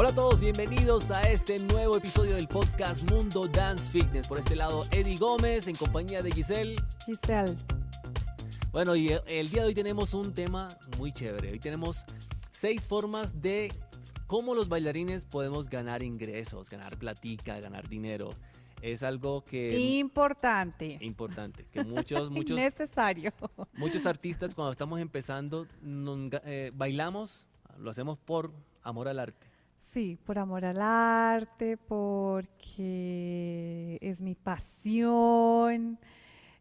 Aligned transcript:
Hola 0.00 0.10
a 0.10 0.14
todos, 0.14 0.38
bienvenidos 0.38 1.10
a 1.10 1.22
este 1.22 1.58
nuevo 1.58 1.96
episodio 1.96 2.36
del 2.36 2.46
podcast 2.46 3.10
Mundo 3.10 3.48
Dance 3.48 3.82
Fitness. 3.90 4.28
Por 4.28 4.38
este 4.38 4.54
lado, 4.54 4.82
Eddie 4.92 5.16
Gómez 5.16 5.66
en 5.66 5.74
compañía 5.74 6.22
de 6.22 6.30
Giselle. 6.30 6.76
Giselle. 7.04 7.56
Bueno, 8.70 8.94
y 8.94 9.08
el 9.26 9.50
día 9.50 9.62
de 9.62 9.68
hoy 9.70 9.74
tenemos 9.74 10.14
un 10.14 10.32
tema 10.32 10.68
muy 10.98 11.10
chévere. 11.10 11.50
Hoy 11.50 11.58
tenemos 11.58 12.04
seis 12.52 12.86
formas 12.86 13.42
de 13.42 13.72
cómo 14.28 14.54
los 14.54 14.68
bailarines 14.68 15.24
podemos 15.24 15.68
ganar 15.68 16.04
ingresos, 16.04 16.70
ganar 16.70 16.96
platica, 16.96 17.58
ganar 17.58 17.88
dinero. 17.88 18.30
Es 18.80 19.02
algo 19.02 19.42
que... 19.42 19.76
Importante. 19.76 20.98
Importante. 21.00 21.66
Que 21.72 21.82
muchos, 21.82 22.30
muchos... 22.30 22.56
Necesario. 22.56 23.32
Muchos 23.72 24.06
artistas 24.06 24.54
cuando 24.54 24.70
estamos 24.70 25.00
empezando 25.00 25.66
eh, 26.44 26.70
bailamos, 26.72 27.46
lo 27.78 27.90
hacemos 27.90 28.16
por 28.16 28.52
amor 28.84 29.08
al 29.08 29.18
arte. 29.18 29.47
Sí, 29.98 30.16
por 30.24 30.38
amor 30.38 30.64
al 30.64 30.80
arte, 30.80 31.76
porque 31.76 33.18
es 34.00 34.20
mi 34.20 34.36
pasión, 34.36 35.98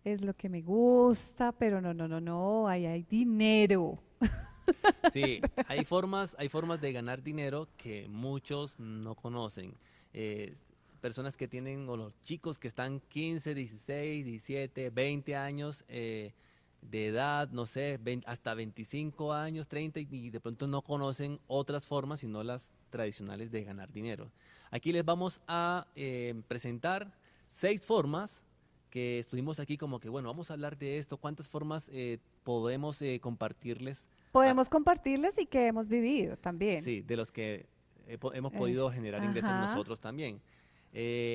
es 0.03 0.21
lo 0.21 0.33
que 0.33 0.49
me 0.49 0.63
gusta, 0.63 1.51
pero 1.51 1.79
no, 1.79 1.93
no, 1.93 2.07
no, 2.07 2.19
no, 2.19 2.67
ahí 2.67 2.87
hay 2.87 3.03
dinero. 3.03 3.99
Sí, 5.13 5.39
hay 5.67 5.85
formas, 5.85 6.35
hay 6.39 6.49
formas 6.49 6.81
de 6.81 6.91
ganar 6.91 7.21
dinero 7.21 7.69
que 7.77 8.07
muchos 8.09 8.79
no 8.79 9.13
conocen. 9.13 9.75
Eh, 10.13 10.55
personas 10.99 11.37
que 11.37 11.47
tienen, 11.47 11.87
o 11.87 11.95
los 11.95 12.19
chicos 12.21 12.57
que 12.57 12.67
están 12.67 13.01
15, 13.01 13.53
16, 13.53 14.25
17, 14.25 14.89
20 14.89 15.35
años, 15.35 15.85
eh, 15.87 16.33
de 16.81 17.07
edad, 17.07 17.49
no 17.51 17.65
sé, 17.65 17.99
hasta 18.25 18.53
25 18.53 19.33
años, 19.33 19.67
30 19.67 19.99
y 19.99 20.29
de 20.29 20.39
pronto 20.39 20.67
no 20.67 20.81
conocen 20.81 21.39
otras 21.47 21.85
formas 21.85 22.21
sino 22.21 22.43
las 22.43 22.71
tradicionales 22.89 23.51
de 23.51 23.63
ganar 23.63 23.91
dinero. 23.91 24.31
Aquí 24.71 24.91
les 24.91 25.05
vamos 25.05 25.41
a 25.47 25.87
eh, 25.95 26.41
presentar 26.47 27.11
seis 27.51 27.81
formas 27.85 28.43
que 28.89 29.19
estuvimos 29.19 29.59
aquí 29.59 29.77
como 29.77 29.99
que, 29.99 30.09
bueno, 30.09 30.29
vamos 30.29 30.49
a 30.49 30.53
hablar 30.53 30.77
de 30.77 30.97
esto, 30.97 31.17
cuántas 31.17 31.49
formas 31.49 31.89
eh, 31.91 32.19
podemos 32.43 33.01
eh, 33.01 33.19
compartirles. 33.19 34.07
Podemos 34.31 34.69
compartirles 34.69 35.37
y 35.37 35.45
que 35.45 35.67
hemos 35.67 35.87
vivido 35.87 36.37
también. 36.37 36.81
Sí, 36.81 37.01
de 37.01 37.17
los 37.17 37.31
que 37.31 37.65
hemos 38.07 38.53
podido 38.53 38.89
generar 38.89 39.23
ingresos 39.23 39.51
nosotros 39.51 39.99
también. 39.99 40.41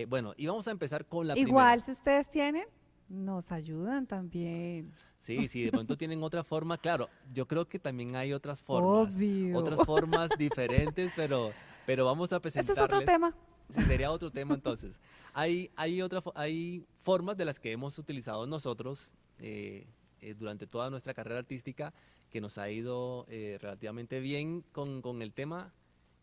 bueno, 0.09 0.33
y 0.37 0.47
vamos 0.47 0.67
a 0.67 0.71
empezar 0.71 1.05
con 1.05 1.27
la 1.27 1.35
Igual, 1.35 1.45
primera. 1.45 1.63
Igual, 1.75 1.83
si 1.83 1.91
ustedes 1.91 2.31
tienen, 2.31 2.65
nos 3.13 3.53
ayudan 3.53 4.07
también. 4.07 4.93
Sí, 5.19 5.47
sí, 5.47 5.65
de 5.65 5.71
pronto 5.71 5.97
tienen 5.97 6.23
otra 6.23 6.43
forma, 6.43 6.79
claro, 6.79 7.09
yo 7.33 7.47
creo 7.47 7.69
que 7.69 7.79
también 7.79 8.17
hay 8.17 8.33
otras 8.33 8.61
formas, 8.61 9.15
otras 9.55 9.87
formas 9.87 10.31
diferentes, 10.37 11.13
pero, 11.15 11.53
pero 11.87 12.05
vamos 12.05 12.33
a 12.33 12.41
presentarles. 12.41 12.79
Ese 12.79 12.81
es 12.81 12.93
otro 12.93 13.05
tema. 13.05 13.35
Sí, 13.71 13.83
sería 13.83 14.11
otro 14.11 14.31
tema 14.31 14.55
entonces. 14.55 15.01
Hay, 15.33 15.71
hay, 15.77 16.03
otra, 16.03 16.23
hay 16.35 16.85
formas 17.01 17.37
de 17.37 17.45
las 17.45 17.61
que 17.61 17.73
hemos 17.73 17.99
utilizado 17.99 18.47
nosotros 18.47 19.13
eh, 19.39 19.87
eh, 20.21 20.35
durante 20.35 20.67
toda 20.67 20.91
nuestra 20.91 21.15
carrera 21.15 21.39
artística 21.39 21.93
que 22.31 22.41
nos 22.41 22.59
ha 22.59 22.71
ido 22.71 23.27
eh, 23.29 23.59
relativamente 23.61 24.21
bien 24.21 24.63
con, 24.73 25.03
con 25.03 25.23
el 25.23 25.33
tema. 25.33 25.73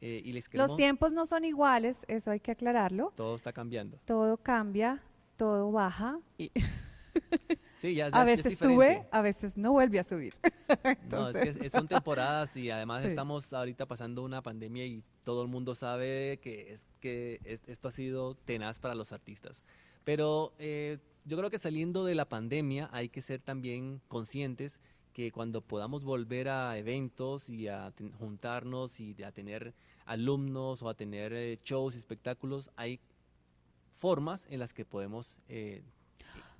y 0.02 0.32
les 0.32 0.54
Los 0.54 0.76
tiempos 0.76 1.14
no 1.14 1.26
son 1.26 1.46
iguales, 1.46 2.00
eso 2.08 2.32
hay 2.32 2.40
que 2.40 2.52
aclararlo. 2.52 3.14
Todo 3.16 3.36
está 3.36 3.54
cambiando. 3.54 4.00
Todo 4.06 4.38
cambia, 4.38 5.02
todo 5.40 5.72
baja. 5.72 6.20
Y 6.38 6.52
Sí, 7.74 7.96
ya, 7.96 8.08
a 8.08 8.26
veces 8.26 8.60
sube, 8.60 9.08
a 9.10 9.22
veces 9.22 9.56
no 9.56 9.72
vuelve 9.72 10.00
a 10.00 10.04
subir. 10.04 10.34
No, 11.10 11.30
es 11.30 11.58
que 11.58 11.70
son 11.70 11.88
temporadas 11.88 12.56
y 12.58 12.70
además 12.70 13.06
estamos 13.06 13.52
ahorita 13.54 13.86
pasando 13.88 14.22
una 14.22 14.44
pandemia 14.44 14.86
y 14.86 15.02
todo 15.24 15.42
el 15.42 15.48
mundo 15.48 15.74
sabe 15.74 16.40
que, 16.44 16.74
es, 16.74 16.86
que 17.00 17.40
esto 17.68 17.88
ha 17.88 17.92
sido 17.92 18.36
tenaz 18.36 18.80
para 18.80 18.96
los 18.96 19.14
artistas. 19.14 19.64
Pero 20.04 20.54
eh, 20.60 21.00
yo 21.24 21.38
creo 21.38 21.50
que 21.50 21.58
saliendo 21.58 22.04
de 22.04 22.16
la 22.16 22.26
pandemia 22.26 22.90
hay 22.92 23.08
que 23.08 23.22
ser 23.22 23.42
también 23.42 24.02
conscientes 24.10 24.80
que 25.14 25.32
cuando 25.32 25.62
podamos 25.62 26.04
volver 26.04 26.50
a 26.50 26.78
eventos 26.78 27.50
y 27.50 27.70
a 27.70 27.94
juntarnos 28.20 29.00
y 29.00 29.24
a 29.24 29.32
tener 29.32 29.74
alumnos 30.06 30.84
o 30.84 30.90
a 30.90 30.96
tener 30.96 31.34
eh, 31.34 31.60
shows 31.64 31.96
y 31.96 31.98
espectáculos, 31.98 32.70
hay 32.76 33.00
formas 34.00 34.48
en 34.50 34.60
las 34.60 34.74
que 34.74 34.86
podemos 34.86 35.38
eh, 35.48 35.84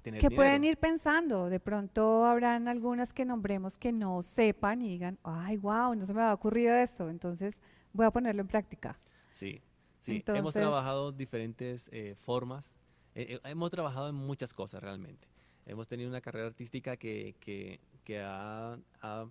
que 0.04 0.32
pueden 0.32 0.64
ir 0.64 0.78
pensando, 0.78 1.50
de 1.50 1.60
pronto 1.60 2.26
habrán 2.26 2.68
algunas 2.68 3.12
que 3.12 3.26
nombremos 3.26 3.78
que 3.78 3.92
no 3.92 4.24
sepan 4.24 4.82
y 4.82 4.90
digan, 4.90 5.20
ay, 5.24 5.58
wow, 5.58 5.94
no 5.96 6.06
se 6.06 6.14
me 6.14 6.22
ha 6.22 6.34
ocurrido 6.34 6.74
esto, 6.76 7.10
entonces 7.10 7.60
voy 7.94 8.06
a 8.06 8.12
ponerlo 8.12 8.42
en 8.42 8.48
práctica. 8.48 8.98
Sí, 9.34 9.62
sí, 10.00 10.24
hemos 10.28 10.54
trabajado 10.54 11.12
diferentes 11.12 11.90
eh, 11.92 12.16
formas, 12.18 12.76
eh, 13.14 13.40
eh, 13.44 13.50
hemos 13.50 13.72
trabajado 13.72 14.10
en 14.10 14.16
muchas 14.16 14.54
cosas 14.54 14.82
realmente. 14.82 15.28
Hemos 15.66 15.88
tenido 15.88 16.10
una 16.10 16.22
carrera 16.22 16.48
artística 16.48 16.98
que, 16.98 17.36
que, 17.40 17.80
que 18.04 18.22
ha, 18.22 18.80
ha, 19.02 19.26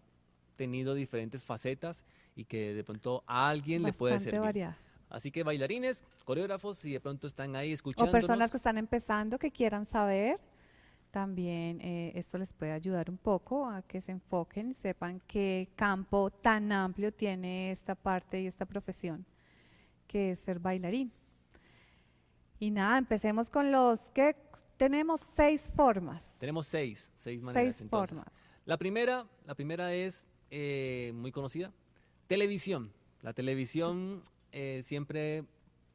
tenido 0.57 0.95
diferentes 0.95 1.45
facetas 1.45 2.05
y 2.35 2.45
que 2.45 2.75
de 2.75 2.83
pronto 2.85 3.23
a 3.27 3.49
alguien 3.49 3.83
le 3.83 3.93
puede 3.93 4.19
servir. 4.19 4.41
Variada. 4.41 4.77
Así 5.11 5.31
que 5.31 5.43
bailarines, 5.43 6.05
coreógrafos, 6.25 6.79
si 6.79 6.93
de 6.93 7.01
pronto 7.01 7.27
están 7.27 7.57
ahí 7.57 7.73
escuchando. 7.73 8.11
O 8.11 8.13
personas 8.13 8.51
que 8.51 8.57
están 8.59 8.79
empezando, 8.79 9.39
que 9.39 9.51
quieran 9.51 9.87
saber, 9.87 10.39
también 11.11 11.81
eh, 11.81 12.13
esto 12.15 12.37
les 12.37 12.53
puede 12.53 12.73
ayudar 12.73 13.09
un 13.09 13.17
poco 13.17 13.67
a 13.67 13.83
que 13.83 14.01
se 14.01 14.13
enfoquen 14.13 14.71
y 14.71 14.75
sepan 14.75 15.21
qué 15.27 15.71
campo 15.75 16.31
tan 16.31 16.71
amplio 16.73 17.13
tiene 17.13 17.73
esta 17.73 17.95
parte 17.95 18.41
y 18.43 18.47
esta 18.47 18.67
profesión, 18.67 19.25
que 20.07 20.33
es 20.33 20.41
ser 20.41 20.59
bailarín. 20.59 21.11
Y 22.59 22.71
nada, 22.71 22.99
empecemos 22.99 23.51
con 23.51 23.73
los 23.73 24.11
que 24.11 24.37
tenemos 24.77 25.21
seis 25.21 25.71
formas. 25.75 26.37
Tenemos 26.39 26.67
seis, 26.67 27.11
seis 27.17 27.43
maneras 27.43 27.77
seis 27.77 27.89
formas. 27.89 28.25
La 28.65 28.77
primera, 28.77 29.27
la 29.47 29.55
primera 29.55 29.95
es 29.95 30.27
eh, 30.51 31.13
muy 31.15 31.33
conocida, 31.33 31.73
televisión. 32.27 32.93
La 33.23 33.33
televisión 33.33 34.23
eh, 34.53 34.81
siempre 34.83 35.45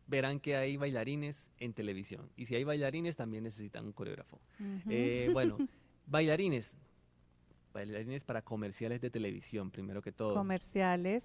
verán 0.07 0.39
que 0.39 0.55
hay 0.55 0.77
bailarines 0.77 1.49
en 1.59 1.73
televisión. 1.73 2.29
Y 2.35 2.45
si 2.45 2.55
hay 2.55 2.63
bailarines, 2.63 3.15
también 3.15 3.43
necesitan 3.43 3.85
un 3.85 3.93
coreógrafo. 3.93 4.39
Eh, 4.89 5.29
bueno, 5.33 5.57
bailarines. 6.07 6.77
Bailarines 7.73 8.23
para 8.23 8.41
comerciales 8.41 9.01
de 9.01 9.09
televisión, 9.09 9.71
primero 9.71 10.01
que 10.01 10.11
todo. 10.11 10.35
Comerciales 10.35 11.23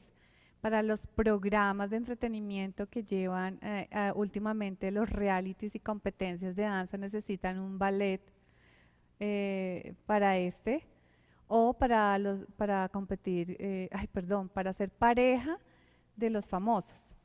para 0.60 0.82
los 0.82 1.06
programas 1.06 1.90
de 1.90 1.98
entretenimiento 1.98 2.88
que 2.88 3.04
llevan 3.04 3.58
eh, 3.62 3.86
últimamente 4.14 4.90
los 4.90 5.08
realities 5.08 5.74
y 5.74 5.78
competencias 5.78 6.56
de 6.56 6.62
danza 6.62 6.96
necesitan 6.96 7.60
un 7.60 7.78
ballet 7.78 8.20
eh, 9.20 9.94
para 10.06 10.36
este 10.38 10.84
o 11.46 11.74
para 11.74 12.18
los 12.18 12.46
para 12.56 12.88
competir, 12.88 13.88
ay 13.92 14.06
perdón, 14.08 14.48
para 14.48 14.72
ser 14.72 14.90
pareja 14.90 15.58
de 16.16 16.30
los 16.30 16.48
famosos. 16.48 17.17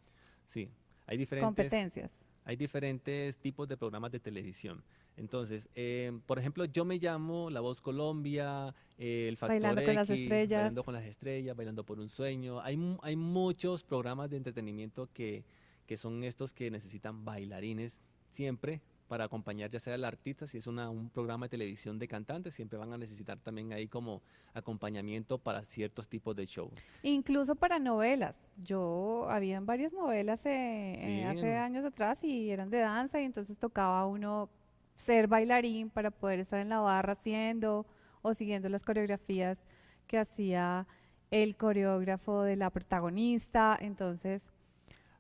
Sí, 0.54 0.70
hay 1.08 1.18
diferentes 1.18 1.48
competencias. 1.48 2.12
Hay 2.46 2.56
diferentes 2.58 3.38
tipos 3.38 3.68
de 3.68 3.76
programas 3.76 4.12
de 4.12 4.20
televisión. 4.20 4.84
Entonces, 5.18 5.70
eh, 5.74 6.12
por 6.28 6.38
ejemplo, 6.38 6.66
yo 6.66 6.86
me 6.86 6.98
llamo 6.98 7.50
La 7.50 7.62
Voz 7.62 7.82
Colombia, 7.82 8.76
eh, 8.98 9.28
El 9.30 9.38
Factor 9.38 9.62
bailando 9.62 9.84
con 9.84 9.96
las 9.96 10.10
estrellas. 10.10 10.60
Bailando 10.60 10.84
con 10.84 10.94
las 10.94 11.06
estrellas, 11.06 11.56
Bailando 11.56 11.84
por 11.84 12.00
un 12.00 12.10
sueño. 12.10 12.60
Hay, 12.62 12.78
hay 13.02 13.16
muchos 13.16 13.84
programas 13.84 14.30
de 14.30 14.38
entretenimiento 14.38 15.10
que, 15.14 15.44
que 15.88 15.98
son 15.98 16.24
estos 16.24 16.54
que 16.54 16.70
necesitan 16.70 17.26
bailarines 17.26 18.02
siempre 18.30 18.82
para 19.08 19.26
acompañar 19.26 19.70
ya 19.70 19.80
sea 19.80 19.96
al 19.96 20.06
artista, 20.06 20.48
si 20.48 20.58
es 20.58 20.68
un 20.68 21.10
programa 21.14 21.46
de 21.46 21.50
televisión 21.50 22.00
de 22.00 22.08
cantantes, 22.08 22.56
siempre 22.56 22.80
van 22.80 22.94
a 22.94 22.98
necesitar 22.98 23.38
también 23.40 23.74
ahí 23.74 23.88
como 23.88 24.22
acompañamiento 24.54 25.38
para 25.38 25.64
ciertos 25.64 26.08
tipos 26.08 26.36
de 26.36 26.46
show. 26.46 26.72
Incluso 27.04 27.56
para 27.56 27.80
novelas. 27.80 28.50
Yo, 28.64 29.28
habían 29.30 29.66
varias 29.66 29.94
novelas 29.94 30.46
eh, 30.46 30.96
eh, 31.00 31.26
hace 31.26 31.56
años 31.56 31.86
atrás 31.86 32.24
y 32.24 32.50
eran 32.50 32.70
de 32.70 32.80
danza 32.80 33.20
y 33.22 33.26
entonces 33.26 33.58
tocaba 33.58 34.06
uno 34.06 34.50
ser 34.96 35.28
bailarín 35.28 35.90
para 35.90 36.12
poder 36.12 36.40
estar 36.40 36.60
en 36.60 36.70
la 36.70 36.80
barra 36.80 37.14
haciendo 37.14 37.86
o 38.22 38.34
siguiendo 38.34 38.70
las 38.70 38.84
coreografías 38.84 39.66
que 40.08 40.18
hacía 40.18 40.88
el 41.32 41.56
coreógrafo 41.56 42.44
de 42.44 42.56
la 42.56 42.70
protagonista. 42.70 43.78
Entonces, 43.80 44.50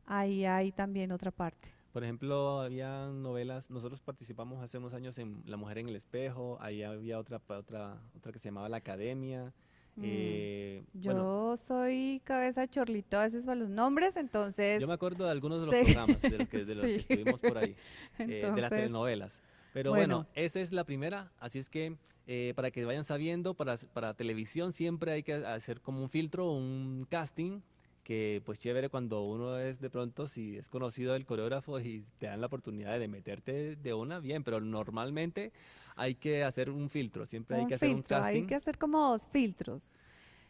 ahí 0.05 0.45
hay 0.45 0.71
también 0.71 1.11
otra 1.11 1.31
parte. 1.31 1.82
Por 1.93 2.03
ejemplo, 2.03 2.59
había 2.59 3.05
novelas, 3.05 3.69
nosotros 3.69 4.01
participamos 4.01 4.63
hace 4.63 4.79
unos 4.79 4.95
años 4.95 5.19
en 5.19 5.43
La 5.45 5.57
Mujer 5.57 5.77
en 5.77 5.89
el 5.89 5.95
Espejo, 5.95 6.57
ahí 6.59 6.81
había 6.81 7.19
otra, 7.19 7.39
otra, 7.47 8.01
otra 8.17 8.31
que 8.31 8.39
se 8.39 8.49
llamaba 8.49 8.67
La 8.67 8.77
Academia. 8.77 9.53
Mm. 9.95 10.01
Eh, 10.03 10.83
yo 10.93 11.55
soy 11.55 12.19
cabeza 12.23 12.67
chorlito 12.67 13.19
a 13.19 13.25
veces 13.25 13.45
para 13.45 13.57
los 13.57 13.69
nombres, 13.69 14.15
entonces... 14.15 14.81
Yo 14.81 14.87
me 14.87 14.95
acuerdo 14.95 15.25
de 15.25 15.29
algunos 15.29 15.61
de 15.61 15.67
los 15.67 15.75
programas 15.85 16.19
de 16.19 16.29
los 16.31 16.49
que, 16.49 16.65
de 16.65 16.75
los 16.75 16.83
que 16.83 16.95
estuvimos 16.95 17.39
por 17.39 17.59
ahí, 17.59 17.75
eh, 18.17 18.51
de 18.55 18.61
las 18.61 18.71
telenovelas. 18.71 19.39
Pero 19.71 19.91
bueno. 19.91 20.25
esa 20.33 20.61
es 20.61 20.71
la 20.71 20.85
primera, 20.85 21.31
así 21.39 21.59
es 21.59 21.69
que 21.69 21.95
eh, 22.25 22.53
para 22.55 22.71
que 22.71 22.85
vayan 22.85 23.05
sabiendo, 23.05 23.53
para, 23.53 23.77
para 23.93 24.15
televisión 24.15 24.73
siempre 24.73 25.11
hay 25.11 25.21
que 25.21 25.33
hacer 25.33 25.79
como 25.79 26.01
un 26.01 26.09
filtro, 26.09 26.51
un 26.51 27.05
casting 27.07 27.61
que 28.03 28.41
pues 28.45 28.59
chévere 28.59 28.89
cuando 28.89 29.23
uno 29.23 29.57
es 29.57 29.79
de 29.79 29.89
pronto, 29.89 30.27
si 30.27 30.57
es 30.57 30.69
conocido 30.69 31.15
el 31.15 31.25
coreógrafo 31.25 31.79
y 31.79 32.03
te 32.19 32.27
dan 32.27 32.41
la 32.41 32.47
oportunidad 32.47 32.99
de 32.99 33.07
meterte 33.07 33.75
de 33.75 33.93
una, 33.93 34.19
bien, 34.19 34.43
pero 34.43 34.59
normalmente 34.59 35.51
hay 35.95 36.15
que 36.15 36.43
hacer 36.43 36.69
un 36.69 36.89
filtro, 36.89 37.25
siempre 37.25 37.57
hay 37.57 37.65
que 37.65 37.75
hacer 37.75 37.89
un 37.89 38.01
casting. 38.01 38.41
Hay 38.41 38.47
que 38.47 38.55
hacer 38.55 38.77
como 38.77 38.99
dos 39.09 39.27
filtros. 39.27 39.95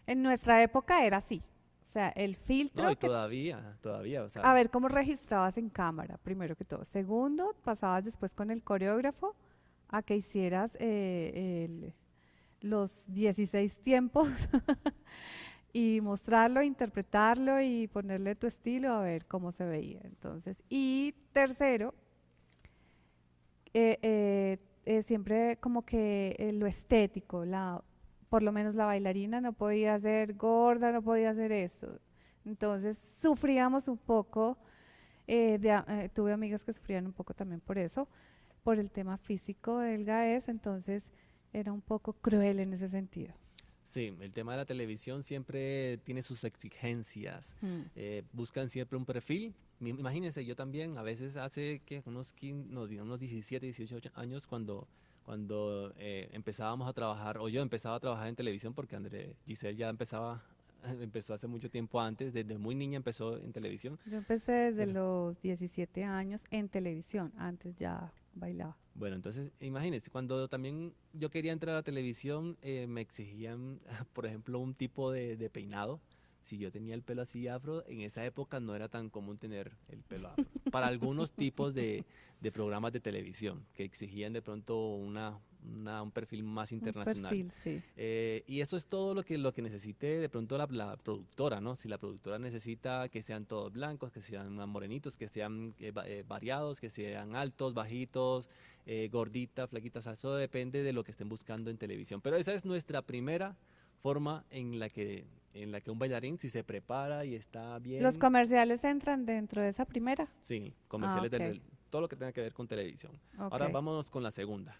En 0.08 0.24
nuestra 0.24 0.62
época 0.64 1.06
era 1.06 1.18
así. 1.18 1.42
O 1.82 1.86
sea, 1.86 2.10
el 2.10 2.36
filtro. 2.38 2.86
No, 2.86 2.92
y 2.92 2.96
todavía, 2.96 3.78
todavía. 3.82 4.26
a 4.42 4.54
ver 4.54 4.70
cómo 4.70 4.88
registrabas 4.88 5.58
en 5.58 5.70
cámara, 5.70 6.18
primero 6.18 6.56
que 6.56 6.66
todo. 6.66 6.86
Segundo, 6.86 7.56
pasabas 7.64 8.06
después 8.06 8.34
con 8.34 8.52
el 8.52 8.64
coreógrafo 8.64 9.36
a 9.90 10.02
que 10.02 10.16
hicieras 10.16 10.78
eh, 10.80 11.94
los 12.62 13.06
16 13.08 13.78
tiempos 13.78 14.30
y 15.74 16.02
mostrarlo, 16.02 16.62
interpretarlo 16.62 17.60
y 17.60 17.88
ponerle 17.88 18.36
tu 18.36 18.46
estilo 18.46 18.94
a 18.94 19.02
ver 19.02 19.26
cómo 19.26 19.52
se 19.52 19.66
veía. 19.66 20.00
Entonces, 20.04 20.64
y 20.70 21.16
tercero, 21.34 21.96
eh, 23.74 24.60
eh, 24.86 25.02
siempre 25.02 25.58
como 25.58 25.84
que 25.84 26.52
lo 26.54 26.68
estético, 26.68 27.44
la, 27.44 27.84
por 28.30 28.44
lo 28.44 28.52
menos 28.52 28.76
la 28.76 28.86
bailarina 28.86 29.42
no 29.42 29.54
podía 29.54 29.98
ser 29.98 30.36
gorda, 30.36 30.92
no 30.92 31.02
podía 31.02 31.32
hacer 31.32 31.52
eso. 31.52 32.00
Entonces 32.46 33.00
sufríamos 33.20 33.88
un 33.88 33.98
poco, 33.98 34.58
de, 35.26 36.12
tuve 36.14 36.34
amigas 36.34 36.64
que 36.64 36.74
sufrían 36.74 37.08
un 37.08 37.14
poco 37.14 37.34
también 37.34 37.62
por 37.62 37.80
eso, 37.80 38.08
por 38.64 38.78
el 38.78 38.92
tema 38.92 39.18
físico 39.18 39.80
del 39.80 40.06
GAES, 40.06 40.50
entonces 40.50 41.12
era 41.52 41.72
un 41.72 41.82
poco 41.82 42.14
cruel 42.14 42.60
en 42.60 42.74
ese 42.74 42.90
sentido. 42.90 43.34
Sí, 43.94 44.12
el 44.22 44.34
tema 44.34 44.54
de 44.54 44.58
la 44.58 44.66
televisión 44.66 45.22
siempre 45.22 46.00
tiene 46.00 46.24
sus 46.24 46.46
exigencias. 46.46 47.56
Mm. 47.62 47.82
Eh, 47.96 48.24
buscan 48.34 48.68
siempre 48.68 48.98
un 48.98 49.06
perfil. 49.06 49.54
Imagínense, 49.82 50.44
yo 50.44 50.56
también, 50.56 50.98
a 50.98 51.04
veces 51.04 51.38
hace 51.38 51.80
que 51.86 52.02
unos, 52.08 52.34
15, 52.34 52.74
no, 52.74 52.88
digamos, 52.88 53.20
17, 53.20 53.64
18 53.64 54.10
años, 54.16 54.48
cuando, 54.48 54.88
cuando 55.24 55.94
eh, 56.00 56.28
empezábamos 56.32 56.90
a 56.90 56.94
trabajar, 56.94 57.38
o 57.38 57.50
yo 57.50 57.62
empezaba 57.62 57.98
a 57.98 58.00
trabajar 58.00 58.30
en 58.30 58.36
televisión, 58.36 58.74
porque 58.74 58.96
André 58.96 59.36
Giselle 59.46 59.78
ya 59.78 59.90
empezaba 59.90 60.44
empezó 61.02 61.34
hace 61.34 61.48
mucho 61.48 61.70
tiempo 61.70 62.00
antes, 62.00 62.34
desde 62.34 62.58
muy 62.58 62.76
niña 62.76 62.98
empezó 62.98 63.38
en 63.38 63.52
televisión. 63.52 64.00
Yo 64.06 64.18
empecé 64.18 64.52
desde 64.52 64.86
los 64.88 65.40
17 65.42 66.04
años 66.04 66.44
en 66.52 66.70
televisión, 66.70 67.34
antes 67.38 67.76
ya 67.76 68.12
bailaba. 68.36 68.78
Bueno, 68.96 69.16
entonces 69.16 69.52
imagínense, 69.60 70.12
cuando 70.12 70.48
también 70.48 70.94
yo 71.14 71.30
quería 71.30 71.52
entrar 71.52 71.74
a 71.74 71.80
la 71.80 71.84
televisión, 71.84 72.58
eh, 72.62 72.86
me 72.88 73.02
exigían, 73.02 73.80
por 74.14 74.26
ejemplo, 74.26 74.60
un 74.60 74.76
tipo 74.76 75.12
de, 75.12 75.36
de, 75.36 75.50
peinado. 75.50 76.00
Si 76.44 76.58
yo 76.58 76.72
tenía 76.72 76.94
el 76.94 77.02
pelo 77.02 77.22
así 77.22 77.48
afro, 77.48 77.86
en 77.88 78.02
esa 78.02 78.26
época 78.26 78.60
no 78.60 78.76
era 78.76 78.90
tan 78.90 79.10
común 79.10 79.38
tener 79.38 79.72
el 79.90 80.04
pelo 80.04 80.30
afro. 80.30 80.46
Para 80.72 80.88
algunos 80.88 81.32
tipos 81.32 81.74
de, 81.74 82.06
de 82.44 82.52
programas 82.52 82.92
de 82.92 83.00
televisión 83.00 83.66
que 83.74 83.86
exigían 83.86 84.34
de 84.34 84.42
pronto 84.42 84.96
una, 84.96 85.40
un 85.64 86.12
perfil 86.12 86.44
más 86.44 86.74
internacional. 86.74 87.50
Eh, 87.96 88.44
y 88.48 88.60
eso 88.60 88.76
es 88.76 88.86
todo 88.86 89.14
lo 89.14 89.24
que, 89.24 89.38
lo 89.38 89.54
que 89.54 89.62
necesite 89.62 90.20
de 90.20 90.28
pronto 90.28 90.58
la, 90.58 90.98
productora, 90.98 91.62
¿no? 91.62 91.78
Si 91.78 91.88
la 91.88 91.98
productora 91.98 92.40
necesita 92.40 93.08
que 93.08 93.22
sean 93.22 93.46
todos 93.46 93.72
blancos, 93.72 94.12
que 94.12 94.22
sean 94.22 94.56
morenitos, 94.70 95.16
que 95.16 95.30
sean 95.30 95.74
eh, 95.80 95.94
eh, 96.06 96.24
variados, 96.28 96.82
que 96.82 96.90
sean 96.90 97.36
altos, 97.36 97.74
bajitos, 97.74 98.50
gorditas, 99.10 99.70
flaquitas, 99.70 100.06
eso 100.08 100.36
depende 100.36 100.84
de 100.84 100.92
lo 100.92 101.06
que 101.06 101.12
estén 101.12 101.30
buscando 101.30 101.72
en 101.72 101.78
televisión. 101.78 102.20
Pero 102.20 102.36
esa 102.36 102.54
es 102.54 102.66
nuestra 102.66 103.02
primera 103.02 103.56
forma 104.02 104.44
en 104.50 104.78
la 104.80 104.90
que 104.90 105.24
en 105.54 105.72
la 105.72 105.82
que 105.82 105.92
un 105.92 106.00
bailarín 106.00 106.38
si 106.38 106.50
se 106.50 106.64
prepara 106.64 107.26
y 107.26 107.36
está 107.36 107.80
bien. 107.80 108.04
¿Los 108.04 108.18
comerciales 108.18 108.84
entran 108.84 109.26
dentro 109.26 109.62
de 109.62 109.70
esa 109.70 109.86
primera? 109.86 110.28
Sí, 110.42 110.74
comerciales 110.88 111.32
ah, 111.34 111.62
todo 111.90 112.02
lo 112.02 112.10
que 112.10 112.16
tenga 112.16 112.32
que 112.32 112.42
ver 112.42 112.54
con 112.54 112.68
televisión. 112.68 113.20
Ahora 113.38 113.68
vámonos 113.68 114.10
con 114.10 114.24
la 114.24 114.32
segunda. 114.32 114.76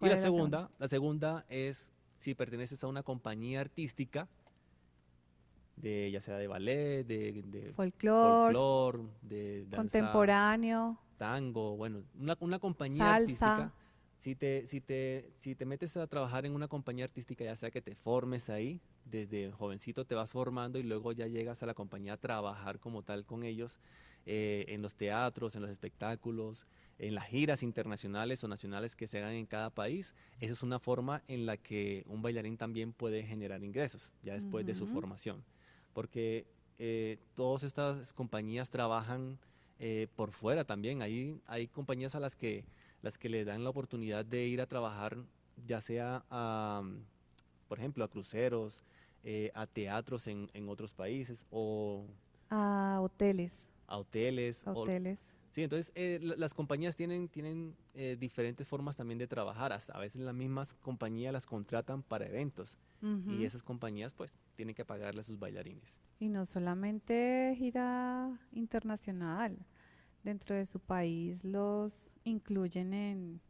Y 0.00 0.06
la 0.06 0.16
segunda, 0.16 0.70
la 0.78 0.88
segunda 0.88 1.44
es 1.48 1.90
si 2.16 2.34
perteneces 2.34 2.82
a 2.84 2.86
una 2.86 3.02
compañía 3.02 3.60
artística, 3.60 4.28
de 5.76 6.10
ya 6.10 6.20
sea 6.20 6.36
de 6.36 6.46
ballet, 6.46 7.04
de, 7.04 7.42
de 7.42 7.72
folclore, 7.72 8.98
de 9.22 9.66
contemporáneo, 9.74 10.98
tango, 11.16 11.76
bueno, 11.76 12.02
una, 12.18 12.36
una 12.40 12.58
compañía 12.58 13.14
artística. 13.14 13.72
Si 14.18 14.34
te, 14.34 14.66
si, 14.66 14.80
te, 14.80 15.30
si 15.34 15.54
te 15.54 15.64
metes 15.64 15.96
a 15.96 16.04
trabajar 16.08 16.44
en 16.44 16.52
una 16.52 16.66
compañía 16.66 17.04
artística, 17.04 17.44
ya 17.44 17.54
sea 17.54 17.70
que 17.70 17.80
te 17.80 17.94
formes 17.94 18.50
ahí, 18.50 18.80
desde 19.10 19.50
jovencito 19.52 20.04
te 20.04 20.14
vas 20.14 20.30
formando 20.30 20.78
y 20.78 20.82
luego 20.82 21.12
ya 21.12 21.26
llegas 21.26 21.62
a 21.62 21.66
la 21.66 21.74
compañía 21.74 22.14
a 22.14 22.16
trabajar 22.16 22.78
como 22.78 23.02
tal 23.02 23.24
con 23.24 23.44
ellos, 23.44 23.80
eh, 24.26 24.66
en 24.68 24.82
los 24.82 24.94
teatros, 24.94 25.56
en 25.56 25.62
los 25.62 25.70
espectáculos, 25.70 26.66
en 26.98 27.14
las 27.14 27.26
giras 27.28 27.62
internacionales 27.62 28.42
o 28.44 28.48
nacionales 28.48 28.94
que 28.94 29.06
se 29.06 29.18
hagan 29.18 29.34
en 29.34 29.46
cada 29.46 29.70
país. 29.70 30.14
Esa 30.40 30.52
es 30.52 30.62
una 30.62 30.78
forma 30.78 31.22
en 31.28 31.46
la 31.46 31.56
que 31.56 32.04
un 32.06 32.22
bailarín 32.22 32.56
también 32.56 32.92
puede 32.92 33.22
generar 33.22 33.62
ingresos 33.62 34.10
ya 34.22 34.34
después 34.34 34.66
de 34.66 34.74
su 34.74 34.86
formación. 34.86 35.44
Porque 35.94 36.46
eh, 36.78 37.18
todas 37.34 37.62
estas 37.62 38.12
compañías 38.12 38.70
trabajan 38.70 39.38
eh, 39.78 40.08
por 40.16 40.32
fuera 40.32 40.64
también. 40.64 41.02
Hay, 41.02 41.40
hay 41.46 41.68
compañías 41.68 42.14
a 42.14 42.20
las 42.20 42.36
que, 42.36 42.64
las 43.00 43.16
que 43.16 43.28
le 43.28 43.44
dan 43.44 43.64
la 43.64 43.70
oportunidad 43.70 44.24
de 44.24 44.46
ir 44.46 44.60
a 44.60 44.66
trabajar, 44.66 45.16
ya 45.66 45.80
sea 45.80 46.24
a, 46.30 46.82
por 47.68 47.78
ejemplo, 47.78 48.04
a 48.04 48.08
cruceros, 48.08 48.82
eh, 49.24 49.50
a 49.54 49.66
teatros 49.66 50.26
en, 50.26 50.50
en 50.54 50.68
otros 50.68 50.94
países 50.94 51.46
o... 51.50 52.06
A 52.50 52.98
hoteles. 53.00 53.66
A 53.86 53.98
hoteles. 53.98 54.66
A 54.66 54.72
hoteles. 54.72 55.34
Sí, 55.50 55.62
entonces 55.62 55.90
eh, 55.94 56.20
las 56.22 56.54
compañías 56.54 56.94
tienen, 56.94 57.28
tienen 57.28 57.74
eh, 57.94 58.16
diferentes 58.18 58.68
formas 58.68 58.96
también 58.96 59.18
de 59.18 59.26
trabajar. 59.26 59.72
Hasta 59.72 59.94
a 59.94 59.98
veces 59.98 60.22
las 60.22 60.34
mismas 60.34 60.74
compañías 60.74 61.32
las 61.32 61.46
contratan 61.46 62.02
para 62.02 62.26
eventos 62.26 62.76
y 63.00 63.44
esas 63.44 63.62
compañías 63.62 64.12
pues 64.12 64.34
tienen 64.56 64.74
que 64.74 64.84
pagarle 64.84 65.20
a 65.20 65.24
sus 65.24 65.38
bailarines. 65.38 66.00
Y 66.18 66.28
no 66.28 66.44
solamente 66.44 67.54
gira 67.56 68.38
internacional, 68.52 69.56
dentro 70.24 70.56
de 70.56 70.66
su 70.66 70.80
país 70.80 71.44
los 71.44 72.18
incluyen 72.24 72.92
en, 72.92 73.40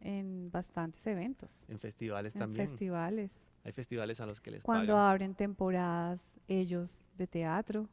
en 0.00 0.50
bastantes 0.50 1.06
eventos. 1.06 1.64
En 1.68 1.78
festivales 1.78 2.34
en 2.34 2.40
también. 2.40 2.68
festivales. 2.68 3.32
Hay 3.64 3.72
festivales 3.72 4.20
a 4.20 4.26
los 4.26 4.40
que 4.40 4.50
les 4.50 4.62
Cuando 4.62 4.96
abren 4.96 5.34
temporadas 5.34 6.22
ellos 6.48 7.08
de 7.16 7.26
teatro, 7.26 7.88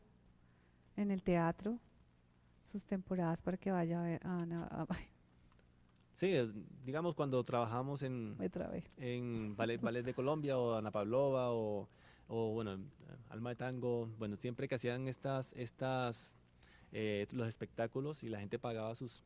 en 0.95 1.11
el 1.11 1.21
teatro, 1.23 1.79
sus 2.61 2.85
temporadas 2.85 3.41
para 3.41 3.57
que 3.57 3.71
vaya 3.71 3.99
a 3.99 4.03
ver 4.03 4.25
a 4.25 4.37
Ana. 4.37 4.87
sí, 6.15 6.33
digamos 6.85 7.15
cuando 7.15 7.43
trabajamos 7.43 8.01
en, 8.03 8.37
en 8.97 9.55
ballet, 9.55 9.81
ballet, 9.81 10.03
de 10.03 10.13
Colombia 10.13 10.57
o 10.57 10.75
Ana 10.75 10.91
Pavlova 10.91 11.51
o, 11.51 11.87
o, 12.27 12.53
bueno, 12.53 12.77
Alma 13.29 13.51
de 13.51 13.55
Tango, 13.55 14.09
bueno, 14.17 14.35
siempre 14.37 14.67
que 14.67 14.75
hacían 14.75 15.07
estas, 15.07 15.53
estas 15.53 16.35
eh, 16.91 17.27
los 17.31 17.47
espectáculos 17.47 18.23
y 18.23 18.29
la 18.29 18.39
gente 18.39 18.59
pagaba 18.59 18.95
sus, 18.95 19.23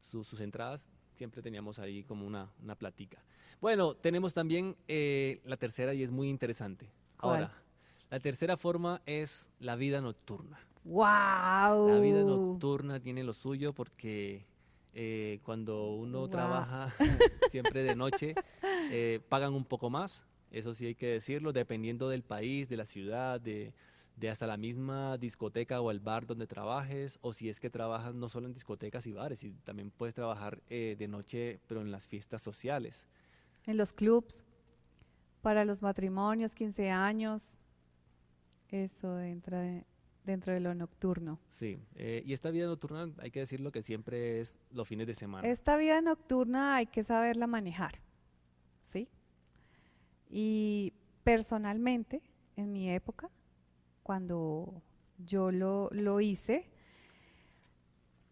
sus, 0.00 0.40
entradas, 0.40 0.88
siempre 1.18 1.42
teníamos 1.42 1.78
ahí 1.80 2.04
como 2.04 2.26
una, 2.26 2.48
una 2.62 2.76
platica. 2.76 3.18
Bueno, 3.60 3.94
tenemos 3.94 4.32
también 4.32 4.76
eh, 4.86 5.40
la 5.44 5.56
tercera 5.56 5.92
y 5.92 6.02
es 6.04 6.10
muy 6.10 6.28
interesante. 6.28 6.88
Ahora, 7.18 7.52
la 8.08 8.20
tercera 8.20 8.56
forma 8.56 9.02
es 9.04 9.50
la 9.58 9.74
vida 9.74 10.00
nocturna. 10.00 10.60
¡Wow! 10.84 11.88
La 11.88 11.98
vida 12.00 12.22
nocturna 12.22 13.00
tiene 13.00 13.24
lo 13.24 13.32
suyo 13.32 13.72
porque 13.72 14.46
eh, 14.94 15.40
cuando 15.42 15.90
uno 15.90 16.28
trabaja 16.28 16.94
siempre 17.50 17.82
de 17.82 17.96
noche, 17.96 18.34
eh, 18.92 19.20
pagan 19.28 19.54
un 19.54 19.64
poco 19.64 19.90
más, 19.90 20.24
eso 20.52 20.72
sí 20.72 20.86
hay 20.86 20.94
que 20.94 21.08
decirlo, 21.08 21.52
dependiendo 21.52 22.08
del 22.08 22.22
país, 22.22 22.68
de 22.68 22.76
la 22.76 22.86
ciudad, 22.86 23.40
de, 23.40 23.74
hasta 24.26 24.46
la 24.46 24.56
misma 24.56 25.16
discoteca 25.18 25.80
o 25.80 25.90
el 25.90 26.00
bar 26.00 26.26
donde 26.26 26.46
trabajes, 26.46 27.18
o 27.22 27.32
si 27.32 27.48
es 27.48 27.60
que 27.60 27.70
trabajas 27.70 28.14
no 28.14 28.28
solo 28.28 28.46
en 28.46 28.54
discotecas 28.54 29.06
y 29.06 29.12
bares, 29.12 29.44
y 29.44 29.52
también 29.52 29.90
puedes 29.90 30.14
trabajar 30.14 30.60
eh, 30.68 30.96
de 30.98 31.06
noche, 31.06 31.60
pero 31.68 31.80
en 31.80 31.92
las 31.92 32.08
fiestas 32.08 32.42
sociales. 32.42 33.06
En 33.66 33.76
los 33.76 33.92
clubs, 33.92 34.44
para 35.42 35.64
los 35.64 35.82
matrimonios, 35.82 36.54
15 36.54 36.90
años, 36.90 37.58
eso 38.70 39.20
entra 39.20 39.84
dentro 40.24 40.52
de 40.52 40.60
lo 40.60 40.74
nocturno. 40.74 41.38
Sí, 41.48 41.78
eh, 41.94 42.22
y 42.24 42.32
esta 42.32 42.50
vida 42.50 42.66
nocturna 42.66 43.08
hay 43.18 43.30
que 43.30 43.40
decirlo 43.40 43.72
que 43.72 43.82
siempre 43.82 44.40
es 44.40 44.58
los 44.70 44.86
fines 44.86 45.06
de 45.06 45.14
semana. 45.14 45.48
Esta 45.48 45.76
vida 45.76 46.00
nocturna 46.00 46.76
hay 46.76 46.86
que 46.86 47.02
saberla 47.02 47.46
manejar, 47.46 47.94
¿sí? 48.82 49.08
Y 50.28 50.92
personalmente, 51.24 52.20
en 52.56 52.72
mi 52.72 52.90
época, 52.90 53.30
cuando 54.08 54.80
yo 55.18 55.50
lo, 55.52 55.90
lo 55.92 56.22
hice, 56.22 56.64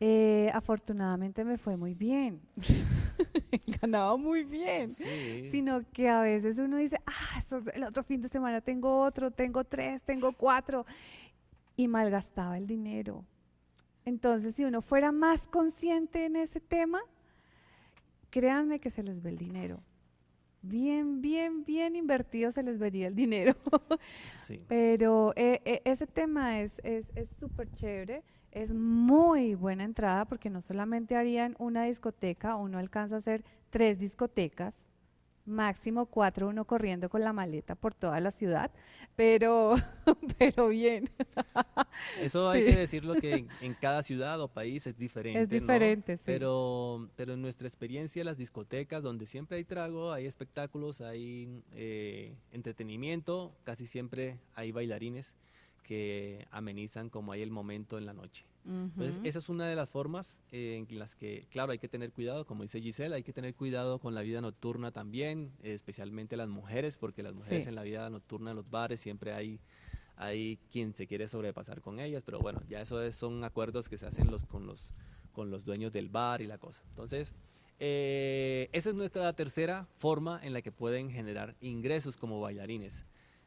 eh, 0.00 0.50
afortunadamente 0.54 1.44
me 1.44 1.58
fue 1.58 1.76
muy 1.76 1.92
bien. 1.92 2.40
Ganaba 3.82 4.16
muy 4.16 4.44
bien. 4.44 4.88
Sino 4.88 5.82
que 5.92 6.08
a 6.08 6.22
veces 6.22 6.58
uno 6.58 6.78
dice, 6.78 6.98
ah, 7.04 7.42
el 7.74 7.84
otro 7.84 8.02
fin 8.04 8.22
de 8.22 8.30
semana 8.30 8.62
tengo 8.62 9.02
otro, 9.02 9.30
tengo 9.30 9.64
tres, 9.64 10.02
tengo 10.02 10.32
cuatro 10.32 10.86
y 11.76 11.88
malgastaba 11.88 12.56
el 12.56 12.66
dinero. 12.66 13.26
Entonces, 14.06 14.54
si 14.54 14.64
uno 14.64 14.80
fuera 14.80 15.12
más 15.12 15.46
consciente 15.46 16.24
en 16.24 16.36
ese 16.36 16.58
tema, 16.58 17.02
créanme 18.30 18.80
que 18.80 18.88
se 18.88 19.02
les 19.02 19.22
ve 19.22 19.28
el 19.28 19.36
dinero. 19.36 19.82
Bien, 20.62 21.20
bien, 21.20 21.64
bien 21.64 21.96
invertido 21.96 22.50
se 22.50 22.62
les 22.62 22.78
vería 22.78 23.06
el 23.08 23.14
dinero. 23.14 23.54
Pero 24.68 25.32
eh, 25.36 25.60
eh, 25.64 25.82
ese 25.84 26.06
tema 26.06 26.60
es 26.60 26.72
súper 27.38 27.68
es, 27.68 27.72
chévere, 27.72 28.22
es 28.50 28.72
muy 28.72 29.54
buena 29.54 29.84
entrada 29.84 30.24
porque 30.24 30.50
no 30.50 30.60
solamente 30.60 31.14
harían 31.14 31.54
una 31.58 31.84
discoteca, 31.84 32.56
uno 32.56 32.78
alcanza 32.78 33.16
a 33.16 33.18
hacer 33.18 33.44
tres 33.70 33.98
discotecas, 33.98 34.85
máximo 35.46 36.06
cuatro, 36.06 36.48
uno 36.48 36.64
corriendo 36.64 37.08
con 37.08 37.22
la 37.22 37.32
maleta 37.32 37.74
por 37.74 37.94
toda 37.94 38.20
la 38.20 38.30
ciudad, 38.30 38.70
pero, 39.14 39.76
pero 40.38 40.68
bien. 40.68 41.08
Eso 42.20 42.50
hay 42.50 42.64
que 42.64 42.76
decirlo 42.76 43.14
que 43.14 43.46
en, 43.60 43.74
cada 43.74 44.02
ciudad 44.02 44.40
o 44.40 44.48
país 44.48 44.86
es 44.86 44.98
diferente. 44.98 45.42
Es 45.42 45.48
diferente, 45.48 46.16
sí. 46.16 46.22
Pero, 46.26 47.08
pero 47.16 47.34
en 47.34 47.42
nuestra 47.42 47.66
experiencia, 47.66 48.24
las 48.24 48.36
discotecas, 48.36 49.02
donde 49.02 49.26
siempre 49.26 49.56
hay 49.56 49.64
trago, 49.64 50.12
hay 50.12 50.26
espectáculos, 50.26 51.00
hay 51.00 51.62
eh, 51.72 52.34
entretenimiento, 52.52 53.54
casi 53.64 53.86
siempre 53.86 54.38
hay 54.54 54.72
bailarines 54.72 55.34
que 55.86 56.46
amenizan 56.50 57.08
como 57.08 57.32
hay 57.32 57.42
el 57.42 57.50
momento 57.50 57.96
en 57.96 58.06
la 58.06 58.12
noche. 58.12 58.44
Entonces, 58.68 59.20
esa 59.22 59.38
es 59.38 59.48
una 59.48 59.68
de 59.68 59.76
las 59.76 59.88
formas 59.88 60.42
eh, 60.50 60.84
en 60.88 60.98
las 60.98 61.14
que, 61.14 61.46
claro, 61.50 61.70
hay 61.70 61.78
que 61.78 61.86
tener 61.86 62.10
cuidado, 62.10 62.44
como 62.44 62.64
dice 62.64 62.80
Giselle, 62.80 63.14
hay 63.14 63.22
que 63.22 63.32
tener 63.32 63.54
cuidado 63.54 64.00
con 64.00 64.12
la 64.12 64.22
vida 64.22 64.40
nocturna 64.40 64.90
también, 64.90 65.52
especialmente 65.62 66.36
las 66.36 66.48
mujeres, 66.48 66.96
porque 66.96 67.22
las 67.22 67.34
mujeres 67.34 67.68
en 67.68 67.76
la 67.76 67.84
vida 67.84 68.10
nocturna 68.10 68.50
en 68.50 68.56
los 68.56 68.68
bares 68.68 68.98
siempre 68.98 69.32
hay, 69.32 69.60
hay 70.16 70.58
quien 70.72 70.94
se 70.94 71.06
quiere 71.06 71.28
sobrepasar 71.28 71.80
con 71.80 72.00
ellas, 72.00 72.24
pero 72.26 72.40
bueno, 72.40 72.60
ya 72.68 72.80
eso 72.80 73.12
son 73.12 73.44
acuerdos 73.44 73.88
que 73.88 73.98
se 73.98 74.06
hacen 74.06 74.32
los, 74.32 74.44
con, 74.44 74.66
los, 74.66 74.92
con 75.32 75.48
los 75.52 75.64
dueños 75.64 75.92
del 75.92 76.08
bar 76.08 76.42
y 76.42 76.48
la 76.48 76.58
cosa. 76.58 76.82
Entonces, 76.88 77.36
eh, 77.78 78.68
esa 78.72 78.90
es 78.90 78.96
nuestra 78.96 79.32
tercera 79.34 79.86
forma 79.96 80.40
en 80.42 80.52
la 80.52 80.60
que 80.60 80.72
pueden 80.72 81.12
generar 81.12 81.54
ingresos 81.60 82.16
como 82.16 82.40
bailarines 82.40 83.04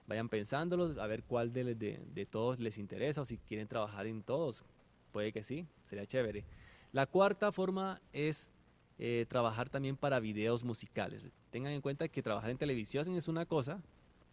vayan 0.09 0.27
pensándolo, 0.27 0.99
a 0.99 1.07
ver 1.07 1.23
cuál 1.23 1.53
de, 1.53 1.75
de, 1.75 2.25
todos 2.25 2.59
les 2.59 2.79
interesa 2.79 3.21
o 3.21 3.25
si 3.25 3.37
quieren 3.37 3.67
trabajar 3.67 4.07
en 4.07 4.23
todos. 4.23 4.65
Puede 5.11 5.31
que 5.31 5.43
sí, 5.43 5.67
sería 5.85 6.07
chévere. 6.07 6.43
La 6.91 7.05
cuarta 7.05 7.51
forma 7.51 8.01
es 8.11 8.51
eh, 8.97 9.27
trabajar 9.29 9.69
también 9.69 9.95
para 9.95 10.19
videos 10.19 10.63
musicales. 10.63 11.21
Tengan 11.51 11.73
en 11.73 11.81
cuenta 11.81 12.07
que 12.07 12.23
trabajar 12.23 12.49
en 12.49 12.57
televisión 12.57 13.15
es 13.15 13.27
una 13.27 13.45
cosa, 13.45 13.83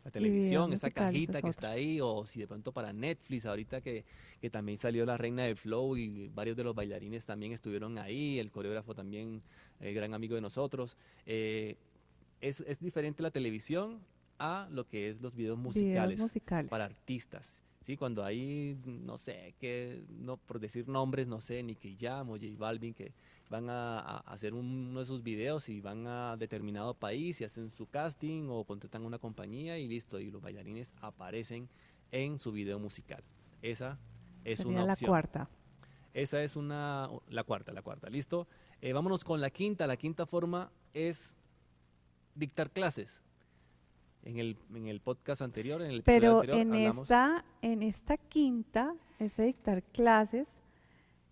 la 0.03 0.11
televisión, 0.11 0.73
esa 0.73 0.91
cajita 0.91 1.43
que 1.43 1.51
está 1.51 1.73
ahí, 1.73 2.01
o 2.01 2.25
si 2.25 2.41
de 2.41 2.47
pronto 2.47 2.73
para 2.73 2.95
Netflix, 2.95 3.45
ahorita 3.45 3.83
que, 3.83 4.07
que, 4.41 4.49
también 4.49 4.79
salió 4.79 5.05
la 5.05 5.19
reina 5.19 5.43
del 5.43 5.57
flow 5.57 5.99
y 5.99 6.29
varios 6.29 6.57
de 6.57 6.65
los 6.65 6.75
bailarines 6.75 7.27
también 7.27 7.53
estuvieron 7.53 7.99
ahí, 7.99 8.39
el 8.39 8.51
coreógrafo 8.51 8.95
también, 8.95 9.43
el 9.81 9.95
gran 9.95 10.15
amigo 10.15 10.37
de 10.37 10.41
nosotros. 10.41 10.97
Eh, 11.27 11.77
es, 12.41 12.61
es, 12.61 12.81
diferente 12.81 13.23
la 13.23 13.31
televisión 13.31 14.01
a 14.39 14.69
lo 14.71 14.87
que 14.87 15.09
es 15.09 15.21
los 15.21 15.35
videos 15.35 15.59
musicales, 15.59 16.21
para 16.69 16.85
artistas. 16.85 17.63
Sí, 17.83 17.97
cuando 17.97 18.25
hay, 18.25 18.77
no 18.85 19.17
sé, 19.17 19.55
que, 19.61 20.03
no, 20.09 20.39
por 20.39 20.59
decir 20.59 20.89
nombres, 20.89 21.29
no 21.29 21.41
sé, 21.41 21.63
ni 21.63 21.77
que 21.77 21.97
llamo, 21.99 22.33
J 22.33 22.47
Balvin, 22.59 22.93
que 22.95 23.13
van 23.49 23.71
a, 23.71 24.19
hacer 24.27 24.55
uno 24.55 24.99
de 24.99 25.07
sus 25.07 25.23
videos 25.23 25.69
y 25.69 25.81
van 25.81 26.05
a 26.09 26.37
determinado 26.37 26.95
país 26.95 27.41
y 27.41 27.45
hacen 27.45 27.71
su 27.71 27.87
casting 27.87 28.49
o 28.49 28.65
contratan 28.65 29.05
una 29.05 29.19
compañía 29.19 29.79
y 29.79 29.87
listo, 29.87 30.19
y 30.19 30.33
los 30.33 30.43
bailarines 30.43 30.95
aparecen 31.01 31.69
en 32.11 32.41
su 32.41 32.51
video 32.51 32.81
musical. 32.81 33.23
Esa 33.63 33.99
es 34.45 34.61
una 34.61 34.85
la 34.85 34.97
cuarta. 34.97 35.49
Esa 36.13 36.43
es 36.43 36.57
una, 36.57 37.09
la 37.29 37.45
cuarta, 37.45 37.73
la 37.73 37.83
cuarta, 37.83 38.11
¿listo? 38.11 38.49
Eh, 38.81 38.93
vámonos 38.95 39.23
con 39.23 39.41
la 39.41 39.51
quinta. 39.51 39.87
La 39.87 39.97
quinta 39.97 40.27
forma 40.27 40.73
es 40.93 41.37
dictar 42.35 42.71
clases 42.71 43.23
en 44.27 44.39
el, 44.39 44.57
en 44.75 44.89
el 44.89 45.01
podcast 45.01 45.41
anterior, 45.41 45.81
en 45.81 45.91
el 45.91 46.03
Pero 46.03 46.41
anterior, 46.41 46.59
en 46.59 46.75
esta, 46.75 47.45
en 47.63 47.83
esta 47.83 48.17
quinta, 48.17 48.95
ese 49.21 49.45
dictar 49.45 49.85
clases, 49.85 50.49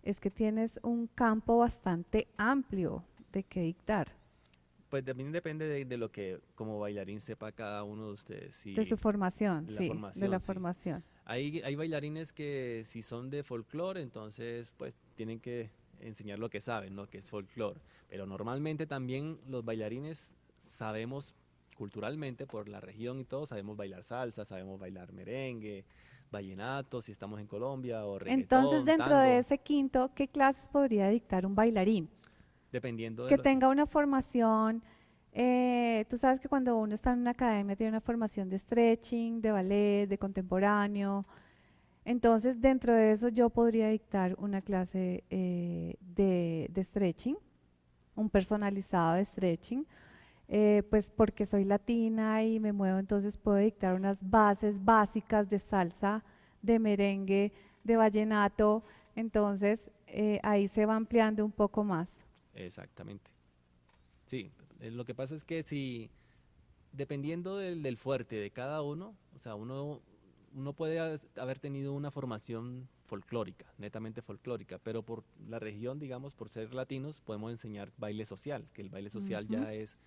es 0.01 0.19
que 0.19 0.31
tienes 0.31 0.79
un 0.81 1.07
campo 1.07 1.57
bastante 1.57 2.27
amplio 2.37 3.03
de 3.33 3.43
qué 3.43 3.61
dictar. 3.61 4.15
Pues 4.89 5.03
también 5.03 5.33
depende 5.33 5.83
de, 5.83 5.97
lo 5.97 6.09
que 6.09 6.39
como 6.55 6.79
bailarín 6.79 7.19
sepa 7.19 7.51
cada 7.51 7.83
uno 7.83 8.07
de 8.07 8.13
ustedes. 8.13 8.63
de 8.63 8.85
su 8.85 8.95
formación, 8.95 9.67
sí, 9.67 9.91
de 10.15 10.27
la 10.29 10.39
formación. 10.39 11.03
Hay, 11.25 11.61
hay 11.65 11.75
bailarines 11.75 12.31
que 12.31 12.83
si 12.85 13.01
son 13.01 13.29
de 13.29 13.43
folclore, 13.43 13.99
entonces 13.99 14.71
pues 14.77 14.93
tienen 15.15 15.41
que 15.41 15.69
enseñar 15.99 16.39
lo 16.39 16.49
que 16.49 16.61
saben, 16.61 16.95
¿no? 16.95 17.09
Que 17.09 17.17
es 17.17 17.29
folclore. 17.29 17.81
Pero 18.07 18.25
normalmente 18.25 18.85
también 18.85 19.39
los 19.49 19.65
bailarines 19.65 20.33
sabemos 20.65 21.35
culturalmente 21.75 22.47
por 22.47 22.67
la 22.67 22.79
región 22.79 23.19
y 23.19 23.25
todo, 23.25 23.45
sabemos 23.45 23.77
bailar 23.77 24.01
salsa, 24.03 24.45
sabemos 24.45 24.79
bailar 24.79 25.13
merengue, 25.13 25.85
vallenato, 26.31 27.01
si 27.01 27.11
estamos 27.11 27.39
en 27.39 27.47
Colombia 27.47 28.05
o 28.05 28.17
reggaetón, 28.17 28.41
Entonces, 28.63 28.85
dentro 28.85 29.17
de 29.19 29.37
ese 29.37 29.59
quinto, 29.59 30.11
¿qué 30.15 30.27
clases 30.27 30.67
podría 30.67 31.09
dictar 31.09 31.45
un 31.45 31.53
bailarín? 31.53 32.09
Dependiendo 32.71 33.25
de 33.25 33.29
Que 33.29 33.37
tenga 33.37 33.69
una 33.69 33.85
formación, 33.85 34.83
eh, 35.31 36.05
tú 36.09 36.17
sabes 36.17 36.39
que 36.39 36.49
cuando 36.49 36.77
uno 36.77 36.95
está 36.95 37.13
en 37.13 37.19
una 37.19 37.31
academia 37.31 37.75
tiene 37.75 37.91
una 37.91 38.01
formación 38.01 38.49
de 38.49 38.57
stretching, 38.57 39.41
de 39.41 39.51
ballet, 39.51 40.07
de 40.07 40.17
contemporáneo. 40.17 41.25
Entonces, 42.05 42.61
dentro 42.61 42.93
de 42.93 43.11
eso 43.11 43.29
yo 43.29 43.49
podría 43.49 43.89
dictar 43.89 44.35
una 44.37 44.61
clase 44.61 45.23
eh, 45.29 45.95
de, 45.99 46.69
de 46.71 46.83
stretching, 46.83 47.37
un 48.15 48.29
personalizado 48.29 49.15
de 49.15 49.25
stretching, 49.25 49.85
eh, 50.47 50.83
pues 50.89 51.09
porque 51.09 51.45
soy 51.45 51.65
latina 51.65 52.43
y 52.43 52.59
me 52.59 52.71
muevo, 52.71 52.99
entonces 52.99 53.37
puedo 53.37 53.57
dictar 53.57 53.95
unas 53.95 54.29
bases 54.29 54.83
básicas 54.83 55.49
de 55.49 55.59
salsa, 55.59 56.23
de 56.61 56.79
merengue, 56.79 57.53
de 57.83 57.97
vallenato, 57.97 58.83
entonces 59.15 59.89
eh, 60.07 60.39
ahí 60.43 60.67
se 60.67 60.85
va 60.85 60.95
ampliando 60.95 61.43
un 61.43 61.51
poco 61.51 61.83
más. 61.83 62.09
Exactamente. 62.53 63.31
Sí, 64.25 64.51
eh, 64.79 64.91
lo 64.91 65.05
que 65.05 65.15
pasa 65.15 65.35
es 65.35 65.43
que 65.43 65.63
si, 65.63 66.09
dependiendo 66.91 67.57
del, 67.57 67.81
del 67.83 67.97
fuerte 67.97 68.35
de 68.35 68.51
cada 68.51 68.81
uno, 68.81 69.15
o 69.35 69.39
sea, 69.39 69.55
uno, 69.55 70.01
uno 70.53 70.73
puede 70.73 71.19
haber 71.35 71.59
tenido 71.59 71.93
una 71.93 72.11
formación 72.11 72.87
folclórica, 73.03 73.65
netamente 73.77 74.21
folclórica, 74.21 74.79
pero 74.79 75.03
por 75.03 75.23
la 75.47 75.59
región, 75.59 75.99
digamos, 75.99 76.33
por 76.33 76.49
ser 76.49 76.73
latinos, 76.73 77.21
podemos 77.21 77.51
enseñar 77.51 77.91
baile 77.97 78.25
social, 78.25 78.67
que 78.73 78.81
el 78.81 78.89
baile 78.89 79.09
social 79.09 79.47
ya 79.47 79.73
es 79.73 79.97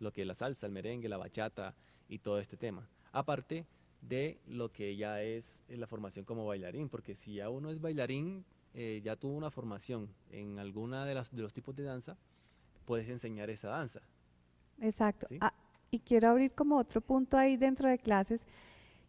lo 0.00 0.12
que 0.12 0.22
es 0.22 0.26
la 0.26 0.34
salsa, 0.34 0.66
el 0.66 0.72
merengue, 0.72 1.08
la 1.08 1.16
bachata 1.16 1.74
y 2.08 2.18
todo 2.18 2.38
este 2.38 2.56
tema. 2.56 2.88
Aparte 3.12 3.66
de 4.00 4.38
lo 4.46 4.70
que 4.70 4.96
ya 4.96 5.22
es 5.22 5.64
la 5.68 5.86
formación 5.86 6.24
como 6.24 6.46
bailarín, 6.46 6.88
porque 6.88 7.14
si 7.14 7.34
ya 7.34 7.48
uno 7.48 7.70
es 7.70 7.80
bailarín, 7.80 8.44
eh, 8.74 9.00
ya 9.04 9.16
tuvo 9.16 9.36
una 9.36 9.50
formación 9.50 10.08
en 10.30 10.58
alguna 10.58 11.04
de, 11.04 11.14
las, 11.14 11.34
de 11.34 11.42
los 11.42 11.52
tipos 11.52 11.74
de 11.76 11.84
danza, 11.84 12.16
puedes 12.84 13.08
enseñar 13.08 13.50
esa 13.50 13.68
danza. 13.68 14.00
Exacto. 14.80 15.26
Ah, 15.40 15.54
y 15.90 16.00
quiero 16.00 16.30
abrir 16.30 16.52
como 16.52 16.76
otro 16.76 17.00
punto 17.00 17.36
ahí 17.36 17.56
dentro 17.56 17.88
de 17.88 17.98
clases, 17.98 18.44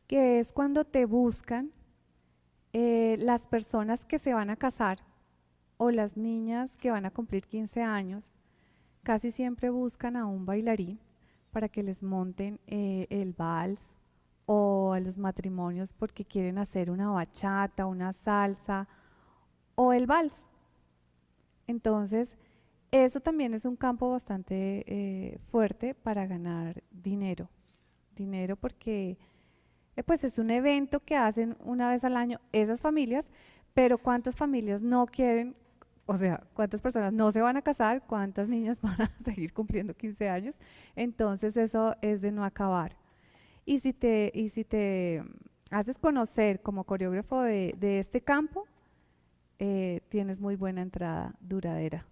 que 0.07 0.39
es 0.39 0.51
cuando 0.51 0.85
te 0.85 1.05
buscan 1.05 1.71
eh, 2.73 3.17
las 3.19 3.47
personas 3.47 4.05
que 4.05 4.19
se 4.19 4.33
van 4.33 4.49
a 4.49 4.55
casar 4.55 4.99
o 5.77 5.91
las 5.91 6.15
niñas 6.15 6.77
que 6.77 6.91
van 6.91 7.05
a 7.05 7.11
cumplir 7.11 7.45
15 7.47 7.81
años 7.81 8.33
casi 9.05 9.31
siempre 9.31 9.69
buscan 9.69 10.17
a 10.17 10.25
un 10.25 10.45
bailarín 10.45 10.99
para 11.51 11.69
que 11.69 11.83
les 11.83 12.03
monten 12.03 12.59
eh, 12.67 13.07
el 13.11 13.33
vals 13.33 13.79
o 14.47 14.93
a 14.93 14.99
los 14.99 15.17
matrimonios 15.17 15.93
porque 15.93 16.25
quieren 16.25 16.57
hacer 16.57 16.89
una 16.89 17.09
bachata, 17.09 17.85
una 17.85 18.11
salsa 18.11 18.87
o 19.75 19.93
el 19.93 20.07
vals. 20.07 20.33
Entonces, 21.67 22.35
eso 22.91 23.19
también 23.19 23.53
es 23.53 23.63
un 23.63 23.75
campo 23.75 24.09
bastante 24.09 24.83
eh, 24.87 25.37
fuerte 25.51 25.93
para 25.93 26.25
ganar 26.25 26.81
dinero. 26.91 27.47
Dinero 28.15 28.55
porque 28.55 29.17
eh, 29.95 30.03
pues 30.03 30.23
es 30.23 30.39
un 30.39 30.49
evento 30.49 30.99
que 30.99 31.15
hacen 31.15 31.57
una 31.59 31.89
vez 31.89 32.03
al 32.03 32.17
año 32.17 32.41
esas 32.53 32.81
familias, 32.81 33.29
pero 33.75 33.99
¿cuántas 33.99 34.35
familias 34.35 34.81
no 34.81 35.05
quieren 35.05 35.55
o 36.05 36.17
sea, 36.17 36.43
cuántas 36.53 36.81
personas 36.81 37.13
no 37.13 37.31
se 37.31 37.41
van 37.41 37.57
a 37.57 37.61
casar, 37.61 38.05
cuántas 38.05 38.47
niñas 38.47 38.81
van 38.81 39.01
a 39.01 39.11
seguir 39.23 39.53
cumpliendo 39.53 39.95
15 39.95 40.29
años. 40.29 40.55
Entonces 40.95 41.57
eso 41.57 41.95
es 42.01 42.21
de 42.21 42.31
no 42.31 42.43
acabar. 42.43 42.97
Y 43.65 43.79
si 43.79 43.93
te, 43.93 44.31
y 44.33 44.49
si 44.49 44.63
te 44.63 45.23
haces 45.71 45.97
conocer 45.97 46.61
como 46.61 46.83
coreógrafo 46.83 47.41
de, 47.41 47.99
este 47.99 48.21
campo, 48.21 48.67
eh, 49.57 50.01
tienes 50.09 50.39
muy 50.39 50.55
buena 50.55 50.81
entrada 50.81 51.35
duradera 51.39 52.05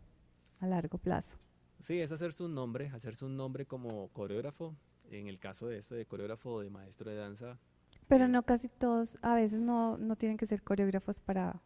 a 0.59 0.67
largo 0.67 0.97
plazo. 0.97 1.35
Sí, 1.79 1.99
es 1.99 2.11
hacerse 2.11 2.43
un 2.43 2.55
nombre, 2.55 2.87
hacerse 2.87 3.25
un 3.25 3.37
nombre 3.37 3.65
como 3.65 4.07
coreógrafo. 4.09 4.75
En 5.11 5.27
el 5.27 5.37
caso 5.37 5.67
de 5.67 5.77
esto 5.77 5.93
de 5.93 6.05
coreógrafo 6.05 6.53
o 6.53 6.61
de 6.61 6.69
maestro 6.69 7.11
de 7.11 7.17
danza, 7.17 7.59
Pero 8.07 8.27
no 8.27 8.43
casi 8.43 8.67
todos, 8.67 9.17
a 9.21 9.35
veces 9.35 9.59
no, 9.59 9.97
no 9.97 10.15
tienen 10.15 10.37
que 10.37 10.47
ser 10.47 10.63
coreógrafos 10.63 11.19
para... 11.19 11.61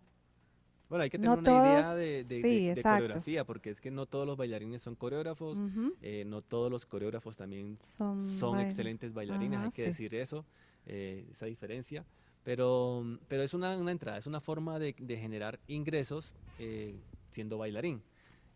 Bueno, 0.89 1.03
hay 1.03 1.10
que 1.10 1.17
tener 1.17 1.38
una 1.38 1.51
idea 1.51 1.96
de, 1.96 2.79
coreografía, 2.82 3.44
porque 3.44 3.70
es 3.70 3.82
que 3.82 3.91
no 3.91 4.06
todos 4.06 4.25
los 4.25 4.38
bailarines 4.38 4.82
son 4.82 4.96
coreógrafos, 4.96 5.60
eh, 6.01 6.24
no 6.25 6.41
todos 6.41 6.72
los 6.72 6.86
coreógrafos 6.86 7.36
también 7.36 7.77
son, 7.98 8.60
excelentes 8.60 9.13
bailarines, 9.13 9.60
hay 9.60 9.72
que 9.72 9.84
decir 9.84 10.15
eso, 10.15 10.46
eh, 10.86 11.27
esa 11.32 11.46
diferencia. 11.46 12.06
Pero, 12.44 13.03
pero 13.27 13.44
es 13.44 13.53
una, 13.53 13.77
una, 13.77 13.91
entrada, 13.91 14.17
es 14.17 14.25
una 14.25 14.39
forma 14.39 14.79
de, 14.79 14.94
generar 14.94 15.60
ingresos 15.67 16.34
eh, 16.60 16.96
siendo 17.32 17.58
bailarín. 17.58 18.01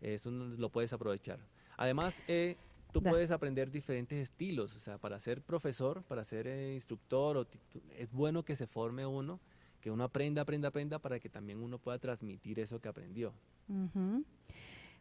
Eso 0.00 0.30
lo 0.30 0.70
puedes 0.70 0.94
aprovechar. 0.94 1.38
Además, 1.76 2.22
tú 2.92 3.02
puedes 3.02 3.30
aprender 3.30 3.70
diferentes 3.70 4.18
estilos. 4.18 4.76
O 4.76 4.78
sea, 4.78 4.98
para 4.98 5.18
ser 5.18 5.42
profesor, 5.42 6.02
para 6.04 6.24
ser 6.24 6.46
eh, 6.46 6.74
instructor, 6.74 7.48
es 7.98 8.12
bueno 8.12 8.44
que 8.44 8.54
se 8.54 8.66
forme 8.66 9.04
uno, 9.06 9.40
que 9.82 9.90
uno 9.90 10.04
aprenda, 10.04 10.42
aprenda, 10.42 10.68
aprenda, 10.68 10.98
para 10.98 11.20
que 11.20 11.28
también 11.28 11.60
uno 11.60 11.78
pueda 11.78 11.98
transmitir 11.98 12.60
eso 12.60 12.80
que 12.80 12.88
aprendió. 12.88 13.34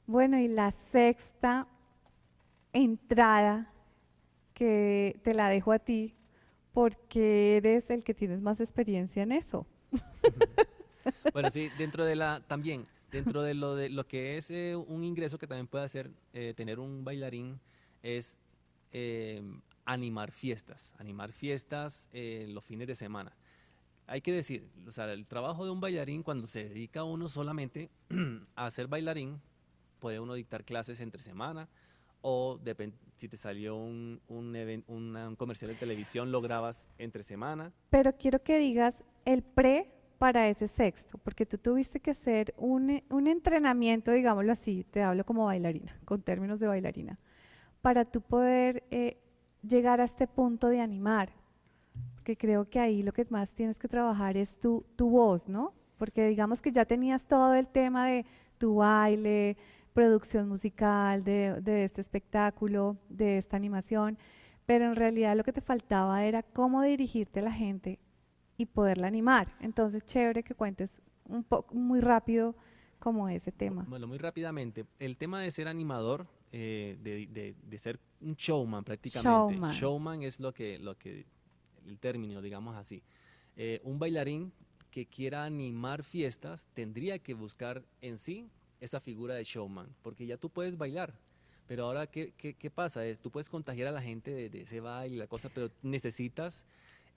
Bueno, 0.07 0.39
y 0.39 0.47
la 0.49 0.71
sexta 0.91 1.67
entrada 2.73 3.71
que 4.53 5.19
te 5.23 5.33
la 5.33 5.49
dejo 5.49 5.71
a 5.71 5.79
ti, 5.79 6.15
porque 6.73 7.57
eres 7.57 7.89
el 7.89 8.03
que 8.03 8.13
tienes 8.13 8.41
más 8.41 8.59
experiencia 8.59 9.23
en 9.23 9.31
eso. 9.31 9.67
bueno, 11.33 11.49
sí, 11.51 11.69
dentro 11.77 12.03
de 12.03 12.15
la, 12.15 12.41
también, 12.47 12.87
dentro 13.11 13.43
de 13.43 13.53
lo 13.53 13.75
de 13.75 13.89
lo 13.89 14.07
que 14.07 14.37
es 14.37 14.49
eh, 14.49 14.75
un 14.75 15.03
ingreso 15.03 15.37
que 15.37 15.47
también 15.47 15.67
puede 15.67 15.85
hacer 15.85 16.11
eh, 16.33 16.53
tener 16.55 16.79
un 16.79 17.03
bailarín 17.03 17.59
es 18.01 18.39
eh, 18.93 19.43
animar 19.85 20.31
fiestas, 20.31 20.95
animar 20.97 21.33
fiestas 21.33 22.09
los 22.13 22.63
fines 22.63 22.87
de 22.87 22.95
semana. 22.95 23.31
Hay 24.07 24.21
que 24.21 24.31
decir, 24.31 24.69
o 24.87 24.91
sea, 24.91 25.11
el 25.11 25.25
trabajo 25.25 25.65
de 25.65 25.71
un 25.71 25.79
bailarín 25.79 26.23
cuando 26.23 26.47
se 26.47 26.67
dedica 26.67 27.03
uno 27.03 27.27
solamente 27.29 27.89
a 28.55 28.69
ser 28.71 28.87
bailarín, 28.87 29.41
puede 29.99 30.19
uno 30.19 30.33
dictar 30.33 30.63
clases 30.63 30.99
entre 30.99 31.21
semana 31.21 31.69
o 32.21 32.59
si 33.17 33.27
te 33.27 33.37
salió 33.37 33.75
un, 33.75 34.21
un, 34.27 35.35
comercial 35.37 35.71
de 35.71 35.77
televisión 35.77 36.31
lo 36.31 36.41
grabas 36.41 36.87
entre 36.97 37.23
semana. 37.23 37.71
Pero 37.89 38.15
quiero 38.15 38.43
que 38.43 38.59
digas 38.59 39.03
el 39.25 39.41
pre 39.41 39.91
para 40.19 40.47
ese 40.49 40.67
sexto, 40.67 41.17
porque 41.17 41.47
tú 41.47 41.57
tuviste 41.57 41.99
que 41.99 42.11
hacer 42.11 42.53
un, 42.57 43.03
un 43.09 43.27
entrenamiento, 43.27 44.11
digámoslo 44.11 44.51
así, 44.51 44.85
te 44.91 45.01
hablo 45.01 45.25
como 45.25 45.45
bailarina, 45.45 45.99
con 46.05 46.21
términos 46.21 46.59
de 46.59 46.67
bailarina 46.67 47.17
para 47.81 48.05
tú 48.05 48.21
poder 48.21 48.83
eh, 48.91 49.17
llegar 49.67 50.01
a 50.01 50.05
este 50.05 50.27
punto 50.27 50.67
de 50.67 50.81
animar. 50.81 51.31
Porque 52.21 52.37
creo 52.37 52.69
que 52.69 52.79
ahí 52.79 53.01
lo 53.01 53.13
que 53.13 53.25
más 53.31 53.49
tienes 53.55 53.79
que 53.79 53.87
trabajar 53.87 54.37
es 54.37 54.59
tu, 54.59 54.85
tu 54.95 55.09
voz, 55.09 55.49
¿no? 55.49 55.73
Porque 55.97 56.27
digamos 56.27 56.61
que 56.61 56.71
ya 56.71 56.85
tenías 56.85 57.27
todo 57.27 57.55
el 57.55 57.65
tema 57.65 58.05
de 58.05 58.27
tu 58.59 58.75
baile, 58.75 59.57
producción 59.91 60.47
musical, 60.47 61.23
de, 61.23 61.59
de 61.61 61.83
este 61.83 61.99
espectáculo, 61.99 62.95
de 63.09 63.39
esta 63.39 63.57
animación, 63.57 64.19
pero 64.67 64.85
en 64.85 64.95
realidad 64.95 65.35
lo 65.35 65.43
que 65.43 65.51
te 65.51 65.61
faltaba 65.61 66.23
era 66.23 66.43
cómo 66.43 66.83
dirigirte 66.83 67.39
a 67.39 67.43
la 67.43 67.51
gente 67.51 67.97
y 68.55 68.67
poderla 68.67 69.07
animar. 69.07 69.55
Entonces, 69.59 70.05
chévere 70.05 70.43
que 70.43 70.53
cuentes 70.53 71.01
un 71.25 71.43
poco 71.43 71.73
muy 71.73 72.01
rápido 72.01 72.55
como 72.99 73.29
ese 73.29 73.51
tema. 73.51 73.83
Bueno, 73.89 74.05
muy 74.05 74.19
rápidamente. 74.19 74.85
El 74.99 75.17
tema 75.17 75.41
de 75.41 75.49
ser 75.49 75.67
animador 75.67 76.27
eh, 76.53 76.97
de, 77.01 77.79
ser 77.79 77.99
un 78.19 78.35
showman 78.35 78.83
prácticamente. 78.83 79.57
Showman. 79.73 80.21
es 80.21 80.39
lo 80.39 80.53
que, 80.53 80.77
lo 80.77 80.97
que, 80.97 81.25
el 81.87 81.99
término, 81.99 82.41
digamos 82.41 82.75
así. 82.75 83.03
Eh, 83.55 83.81
un 83.83 83.99
bailarín 83.99 84.51
que 84.91 85.05
quiera 85.05 85.45
animar 85.45 86.03
fiestas 86.03 86.67
tendría 86.73 87.19
que 87.19 87.33
buscar 87.33 87.83
en 88.01 88.17
sí 88.17 88.49
esa 88.79 88.99
figura 88.99 89.35
de 89.35 89.43
showman, 89.43 89.87
porque 90.01 90.25
ya 90.25 90.37
tú 90.37 90.49
puedes 90.49 90.77
bailar. 90.77 91.13
Pero 91.67 91.85
ahora, 91.85 92.07
¿qué, 92.07 92.33
qué, 92.33 92.69
pasa? 92.69 93.05
Es, 93.05 93.19
tú 93.19 93.31
puedes 93.31 93.49
contagiar 93.49 93.87
a 93.87 93.91
la 93.91 94.01
gente 94.01 94.49
de, 94.49 94.61
ese 94.61 94.81
baile, 94.81 95.15
la 95.15 95.27
cosa, 95.27 95.49
pero 95.49 95.71
necesitas 95.81 96.65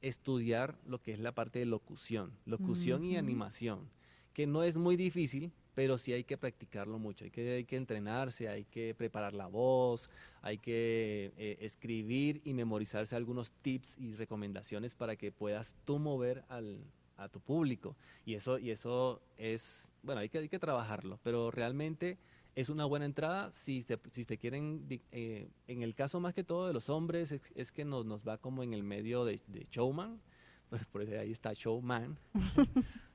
estudiar 0.00 0.78
lo 0.86 1.02
que 1.02 1.12
es 1.12 1.18
la 1.18 1.32
parte 1.32 1.58
de 1.58 1.64
locución, 1.64 2.30
locución 2.44 3.04
y 3.04 3.16
animación, 3.16 3.88
que 4.32 4.46
no 4.46 4.62
es 4.62 4.76
muy 4.76 4.96
difícil, 4.96 5.50
pero 5.74 5.98
sí 5.98 6.12
hay 6.12 6.24
que 6.24 6.38
practicarlo 6.38 6.98
mucho, 6.98 7.24
hay 7.24 7.30
que, 7.30 7.52
hay 7.54 7.64
que 7.64 7.76
entrenarse, 7.76 8.48
hay 8.48 8.64
que 8.64 8.94
preparar 8.94 9.34
la 9.34 9.46
voz, 9.46 10.08
hay 10.42 10.58
que 10.58 11.32
eh, 11.36 11.58
escribir 11.60 12.40
y 12.44 12.54
memorizarse 12.54 13.16
algunos 13.16 13.50
tips 13.50 13.98
y 13.98 14.14
recomendaciones 14.14 14.94
para 14.94 15.16
que 15.16 15.32
puedas 15.32 15.74
tú 15.84 15.98
mover 15.98 16.44
al, 16.48 16.78
a 17.16 17.28
tu 17.28 17.40
público. 17.40 17.96
Y 18.24 18.34
eso, 18.34 18.58
y 18.58 18.70
eso 18.70 19.20
es, 19.36 19.92
bueno, 20.02 20.20
hay 20.20 20.28
que, 20.28 20.38
hay 20.38 20.48
que 20.48 20.58
trabajarlo, 20.58 21.18
pero 21.22 21.50
realmente 21.50 22.18
es 22.54 22.68
una 22.68 22.84
buena 22.84 23.04
entrada 23.04 23.50
si 23.50 23.82
se, 23.82 23.98
si 24.10 24.24
se 24.24 24.38
quieren, 24.38 24.86
eh, 25.10 25.48
en 25.66 25.82
el 25.82 25.94
caso 25.94 26.20
más 26.20 26.34
que 26.34 26.44
todo 26.44 26.66
de 26.66 26.72
los 26.72 26.88
hombres, 26.88 27.32
es, 27.54 27.72
que 27.72 27.84
nos, 27.84 28.06
nos 28.06 28.26
va 28.26 28.38
como 28.38 28.62
en 28.62 28.74
el 28.74 28.82
medio 28.82 29.24
de, 29.24 29.40
showman, 29.70 30.20
pues 30.70 30.84
por 30.86 31.02
ahí 31.02 31.32
está 31.32 31.52
showman. 31.52 32.16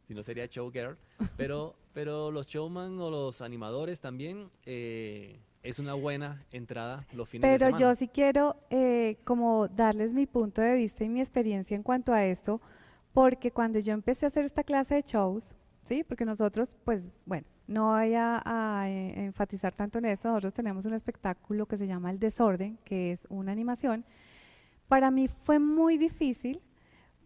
Si 0.10 0.16
no 0.16 0.24
sería 0.24 0.48
showgirl, 0.48 0.98
pero, 1.38 1.76
pero 1.94 2.32
los 2.32 2.48
showman 2.48 3.00
o 3.00 3.12
los 3.12 3.42
animadores 3.44 4.02
también 4.02 4.50
eh, 4.66 5.40
es 5.62 5.78
una 5.78 5.94
buena 5.94 6.44
entrada 6.52 7.06
los 7.14 7.30
fines 7.30 7.48
de 7.48 7.60
semana. 7.60 7.78
Pero 7.78 7.92
yo 7.92 7.96
sí 7.96 8.08
quiero 8.08 8.56
eh, 8.72 9.20
como 9.24 9.68
darles 9.68 10.12
mi 10.12 10.26
punto 10.26 10.64
de 10.64 10.74
vista 10.74 11.04
y 11.04 11.10
mi 11.10 11.20
experiencia 11.22 11.76
en 11.76 11.84
cuanto 11.84 12.12
a 12.12 12.26
esto, 12.26 12.60
porque 13.14 13.52
cuando 13.52 13.78
yo 13.78 13.94
empecé 13.94 14.26
a 14.26 14.30
hacer 14.30 14.46
esta 14.46 14.64
clase 14.64 14.96
de 14.96 15.02
shows, 15.02 15.54
¿sí? 15.84 16.04
Porque 16.04 16.26
nosotros, 16.26 16.76
pues, 16.86 17.12
bueno, 17.28 17.46
no 17.68 17.90
voy 17.90 18.16
a, 18.16 18.42
a, 18.44 18.90
eh, 18.90 19.26
enfatizar 19.26 19.76
tanto 19.76 20.00
en 20.00 20.06
esto, 20.06 20.30
nosotros 20.30 20.56
tenemos 20.56 20.86
un 20.86 20.96
espectáculo 20.96 21.68
que 21.68 21.78
se 21.78 21.86
llama 21.86 22.10
El 22.10 22.18
Desorden, 22.18 22.80
que 22.84 23.12
es 23.12 23.28
una 23.30 23.52
animación. 23.52 24.04
Para 24.88 25.12
mí 25.12 25.28
fue 25.28 25.60
muy 25.60 26.00
difícil 26.00 26.62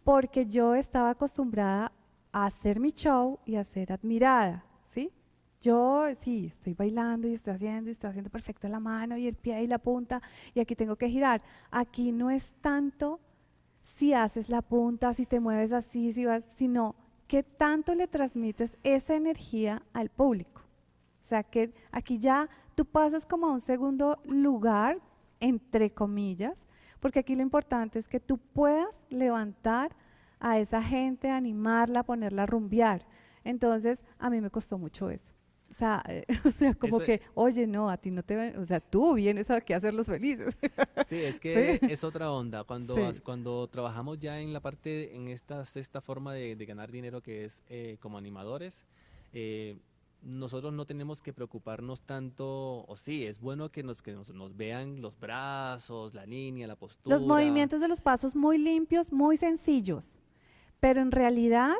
porque 0.04 0.44
yo 0.44 0.74
estaba 0.74 1.08
acostumbrada 1.08 1.90
a 2.34 2.46
hacer 2.46 2.80
mi 2.80 2.90
show 2.90 3.38
y 3.46 3.54
a 3.54 3.62
ser 3.62 3.92
admirada, 3.92 4.64
¿sí? 4.90 5.12
Yo 5.60 6.04
sí, 6.18 6.50
estoy 6.52 6.74
bailando 6.74 7.28
y 7.28 7.34
estoy 7.34 7.54
haciendo 7.54 7.88
y 7.88 7.92
estoy 7.92 8.10
haciendo 8.10 8.28
perfecto 8.28 8.68
la 8.68 8.80
mano 8.80 9.16
y 9.16 9.28
el 9.28 9.36
pie 9.36 9.62
y 9.62 9.68
la 9.68 9.78
punta 9.78 10.20
y 10.52 10.58
aquí 10.58 10.74
tengo 10.74 10.96
que 10.96 11.08
girar. 11.08 11.42
Aquí 11.70 12.10
no 12.10 12.30
es 12.30 12.52
tanto 12.60 13.20
si 13.84 14.14
haces 14.14 14.48
la 14.48 14.62
punta, 14.62 15.14
si 15.14 15.26
te 15.26 15.38
mueves 15.38 15.70
así, 15.70 16.12
si 16.12 16.24
vas, 16.24 16.44
sino 16.56 16.96
qué 17.28 17.44
tanto 17.44 17.94
le 17.94 18.08
transmites 18.08 18.76
esa 18.82 19.14
energía 19.14 19.82
al 19.92 20.08
público. 20.08 20.62
O 21.22 21.24
sea, 21.24 21.44
que 21.44 21.72
aquí 21.92 22.18
ya 22.18 22.48
tú 22.74 22.84
pasas 22.84 23.24
como 23.24 23.46
a 23.46 23.52
un 23.52 23.60
segundo 23.60 24.18
lugar, 24.24 24.98
entre 25.38 25.92
comillas, 25.92 26.66
porque 26.98 27.20
aquí 27.20 27.36
lo 27.36 27.42
importante 27.42 28.00
es 28.00 28.08
que 28.08 28.18
tú 28.18 28.38
puedas 28.38 29.06
levantar 29.08 29.94
a 30.44 30.58
esa 30.58 30.82
gente, 30.82 31.30
animarla, 31.30 32.02
ponerla 32.02 32.42
a 32.42 32.46
rumbear. 32.46 33.06
Entonces, 33.44 34.04
a 34.18 34.28
mí 34.28 34.42
me 34.42 34.50
costó 34.50 34.76
mucho 34.76 35.08
eso. 35.08 35.32
O 35.70 35.72
sea, 35.72 36.04
o 36.44 36.50
sea 36.50 36.74
como 36.74 37.00
que, 37.00 37.22
oye, 37.32 37.66
no, 37.66 37.88
a 37.88 37.96
ti 37.96 38.10
no 38.10 38.22
te 38.22 38.56
o 38.58 38.66
sea, 38.66 38.78
tú 38.78 39.14
vienes 39.14 39.50
aquí 39.50 39.72
a 39.72 39.78
hacerlos 39.78 40.06
felices. 40.06 40.54
Sí, 41.06 41.16
es 41.16 41.40
que 41.40 41.78
es 41.82 42.04
otra 42.04 42.30
onda. 42.30 42.64
Cuando, 42.64 42.96
cuando 43.22 43.68
trabajamos 43.68 44.18
ya 44.18 44.40
en 44.40 44.52
la 44.52 44.60
parte, 44.60 45.14
en 45.16 45.28
esta 45.28 45.64
sexta 45.64 46.00
forma 46.00 46.32
de, 46.34 46.56
ganar 46.66 46.90
dinero 46.90 47.22
que 47.22 47.44
es 47.44 47.62
eh, 47.68 47.96
como 48.00 48.16
animadores, 48.18 48.84
eh, 49.32 49.78
nosotros 50.22 50.72
no 50.72 50.86
tenemos 50.86 51.20
que 51.22 51.32
preocuparnos 51.32 52.02
tanto, 52.02 52.84
o 52.86 52.96
sí, 52.96 53.24
es 53.24 53.38
bueno 53.38 53.70
que 53.70 53.82
nos, 53.82 54.02
que 54.02 54.12
nos, 54.12 54.32
nos, 54.32 54.56
vean 54.56 55.02
los 55.02 55.18
brazos, 55.18 56.14
la 56.14 56.24
línea, 56.24 56.66
la 56.66 56.76
postura. 56.76 57.16
Los 57.16 57.26
movimientos 57.26 57.80
de 57.80 57.88
los 57.88 58.00
pasos 58.00 58.34
muy 58.34 58.58
limpios, 58.58 59.12
muy 59.12 59.36
sencillos. 59.36 60.18
Pero 60.84 61.00
en 61.00 61.12
realidad 61.12 61.76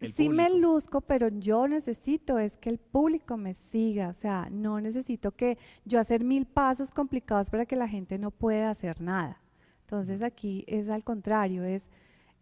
sí 0.00 0.28
me 0.28 0.50
luzco, 0.50 1.00
pero 1.00 1.28
yo 1.28 1.68
necesito 1.68 2.40
es 2.40 2.56
que 2.56 2.70
el 2.70 2.78
público 2.78 3.36
me 3.36 3.54
siga, 3.54 4.08
o 4.08 4.14
sea, 4.14 4.48
no 4.50 4.80
necesito 4.80 5.30
que 5.30 5.58
yo 5.84 6.00
hacer 6.00 6.24
mil 6.24 6.44
pasos 6.44 6.90
complicados 6.90 7.50
para 7.50 7.66
que 7.66 7.76
la 7.76 7.86
gente 7.86 8.18
no 8.18 8.32
pueda 8.32 8.70
hacer 8.70 9.00
nada. 9.00 9.40
Entonces 9.82 10.22
aquí 10.22 10.64
es 10.66 10.88
al 10.88 11.04
contrario, 11.04 11.62
es, 11.62 11.88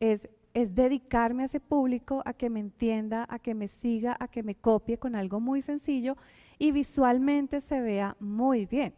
es, 0.01 0.27
es 0.55 0.75
dedicarme 0.75 1.43
a 1.43 1.47
ese 1.47 1.61
público, 1.61 2.23
a 2.25 2.33
que 2.33 2.49
me 2.49 2.61
entienda, 2.61 3.27
a 3.29 3.39
que 3.39 3.53
me 3.53 3.69
siga, 3.69 4.17
a 4.19 4.29
que 4.29 4.43
me 4.43 4.55
copie 4.55 4.97
con 4.97 5.15
algo 5.15 5.39
muy 5.39 5.61
sencillo 5.61 6.17
y 6.59 6.73
visualmente 6.73 7.61
se 7.61 7.83
vea 7.83 8.17
muy 8.21 8.65
bien. 8.65 8.95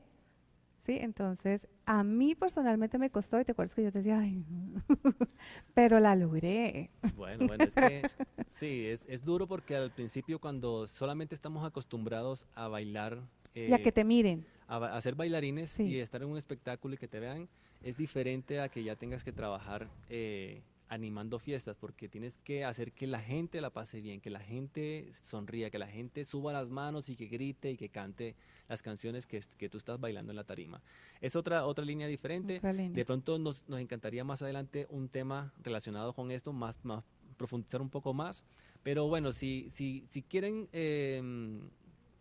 ¿sí? 0.84 0.98
Entonces, 1.00 1.66
a 1.86 2.02
mí 2.02 2.34
personalmente 2.34 2.98
me 2.98 3.10
costó, 3.10 3.40
y 3.40 3.44
te 3.44 3.52
acuerdas 3.52 3.74
que 3.74 3.84
yo 3.84 3.92
te 3.92 3.98
decía, 3.98 4.18
ay, 4.18 4.44
pero 5.74 6.00
la 6.00 6.16
logré. 6.16 6.90
Bueno, 7.14 7.46
bueno, 7.46 7.64
es 7.64 7.74
que 7.74 8.02
sí, 8.46 8.86
es, 8.86 9.06
es, 9.08 9.24
duro 9.24 9.46
porque 9.46 9.76
al 9.76 9.92
principio 9.92 10.40
cuando 10.40 10.88
solamente 10.88 11.34
estamos 11.34 11.64
acostumbrados 11.64 12.44
a 12.54 12.66
bailar... 12.66 13.20
y 13.54 13.72
a 13.72 13.82
que 13.82 13.92
te 13.92 14.04
miren. 14.04 14.44
A, 14.66 15.00
ser 15.00 15.14
bailarines 15.14 15.78
y 15.78 16.00
estar 16.00 16.22
en 16.22 16.28
un 16.28 16.36
espectáculo 16.36 16.94
y 16.94 16.98
que 16.98 17.06
te 17.06 17.20
vean, 17.20 17.48
es 17.82 17.96
diferente 17.96 18.60
a 18.60 18.68
que 18.68 18.82
ya 18.82 18.96
tengas 18.96 19.22
que 19.22 19.30
trabajar 19.30 19.88
eh, 20.08 20.62
animando 20.88 21.38
fiestas, 21.38 21.76
porque 21.76 22.08
tienes 22.08 22.38
que 22.38 22.64
hacer 22.64 22.92
que 22.92 23.06
la 23.06 23.20
gente 23.20 23.60
la 23.60 23.70
pase 23.70 24.00
bien, 24.00 24.20
que 24.20 24.30
la 24.30 24.40
gente 24.40 25.08
sonría, 25.12 25.70
que 25.70 25.78
la 25.78 25.88
gente 25.88 26.24
suba 26.24 26.52
las 26.52 26.70
manos 26.70 27.08
y 27.08 27.16
que 27.16 27.26
grite 27.26 27.72
y 27.72 27.76
que 27.76 27.88
cante 27.88 28.36
las 28.68 28.82
canciones 28.82 29.26
que, 29.26 29.40
que 29.58 29.68
tú 29.68 29.78
estás 29.78 29.98
bailando 29.98 30.32
en 30.32 30.36
la 30.36 30.44
tarima. 30.44 30.82
Es 31.20 31.36
otra, 31.36 31.66
otra 31.66 31.84
línea 31.84 32.06
diferente. 32.06 32.60
De 32.60 33.04
pronto 33.04 33.38
nos, 33.38 33.68
nos, 33.68 33.80
encantaría 33.80 34.24
más 34.24 34.42
adelante 34.42 34.86
un 34.90 35.08
tema 35.08 35.52
relacionado 35.62 36.12
con 36.12 36.30
esto, 36.30 36.52
más, 36.52 36.76
más 36.84 37.04
profundizar 37.36 37.80
un 37.80 37.90
poco 37.90 38.14
más. 38.14 38.44
Pero 38.82 39.08
bueno, 39.08 39.32
si, 39.32 39.68
si, 39.70 40.06
si 40.08 40.22
quieren 40.22 40.68
eh, 40.72 41.20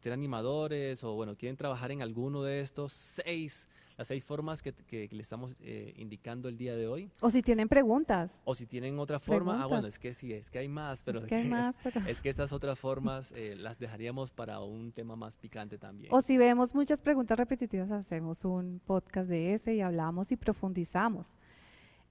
ser 0.06 0.13
animadores 0.13 1.04
o 1.04 1.15
bueno, 1.15 1.36
quieren 1.36 1.58
trabajar 1.58 1.91
en 1.91 2.04
alguno 2.04 2.44
de 2.44 2.62
estos 2.62 2.94
seis 2.94 3.68
las 3.98 4.08
seis 4.08 4.24
formas 4.24 4.62
que, 4.62 4.72
que, 4.72 5.10
le 5.10 5.22
estamos 5.22 5.56
eh, 5.62 5.96
indicando 5.98 6.48
el 6.48 6.58
día 6.58 6.76
de 6.76 6.86
hoy. 6.86 7.10
O 7.22 7.32
si 7.32 7.41
tienen 7.41 7.68
preguntas. 7.68 8.30
O 8.44 8.54
si 8.54 8.68
tienen 8.68 9.00
otra 9.00 9.20
forma. 9.20 9.63
Ah, 9.63 9.65
bueno, 9.65 9.88
es 9.88 9.98
que 9.98 10.13
sí, 10.13 10.32
es 10.34 10.52
que 10.52 10.60
hay 10.60 10.68
más, 10.68 11.02
pero 11.04 11.20
es 11.20 11.26
que, 11.26 11.44
más, 11.46 11.74
es, 12.06 12.22
que 12.22 12.30
estas 12.30 12.52
otras 12.52 12.78
formas 12.78 13.32
eh, 13.32 13.56
las 13.58 13.80
dejaríamos 13.80 14.30
para 14.30 14.60
un 14.60 14.91
tema 14.91 15.15
más 15.15 15.38
picante 15.38 15.80
también. 15.80 16.13
O 16.13 16.22
si 16.22 16.38
vemos 16.38 16.76
muchas 16.76 17.02
preguntas 17.02 17.38
repetitivas, 17.38 17.89
hacemos 17.89 18.46
un 18.46 18.82
podcast 18.86 19.28
de 19.28 19.56
ese 19.56 19.74
y 19.74 19.82
hablamos 19.82 20.32
y 20.32 20.36
profundizamos. 20.36 21.38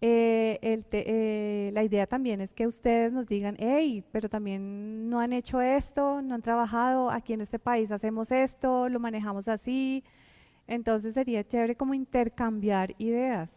Eh, 0.00 0.58
el 0.60 1.74
la 1.74 1.82
idea 1.82 2.06
también 2.06 2.40
es 2.40 2.52
que 2.52 2.66
ustedes 2.66 3.12
nos 3.12 3.26
digan, 3.26 3.56
hey, 3.58 4.04
pero 4.12 4.28
también 4.28 5.08
no 5.08 5.20
han 5.20 5.32
hecho 5.32 5.60
esto, 5.60 6.20
no 6.20 6.34
han 6.34 6.42
trabajado, 6.42 7.10
aquí 7.10 7.32
en 7.32 7.40
este 7.40 7.58
país 7.58 7.90
hacemos 7.90 8.30
esto, 8.30 8.88
lo 8.88 9.00
manejamos 9.00 9.48
así, 9.48 10.04
entonces 10.66 11.14
sería 11.14 11.46
chévere 11.46 11.76
como 11.76 11.94
intercambiar 11.94 12.94
ideas. 12.98 13.50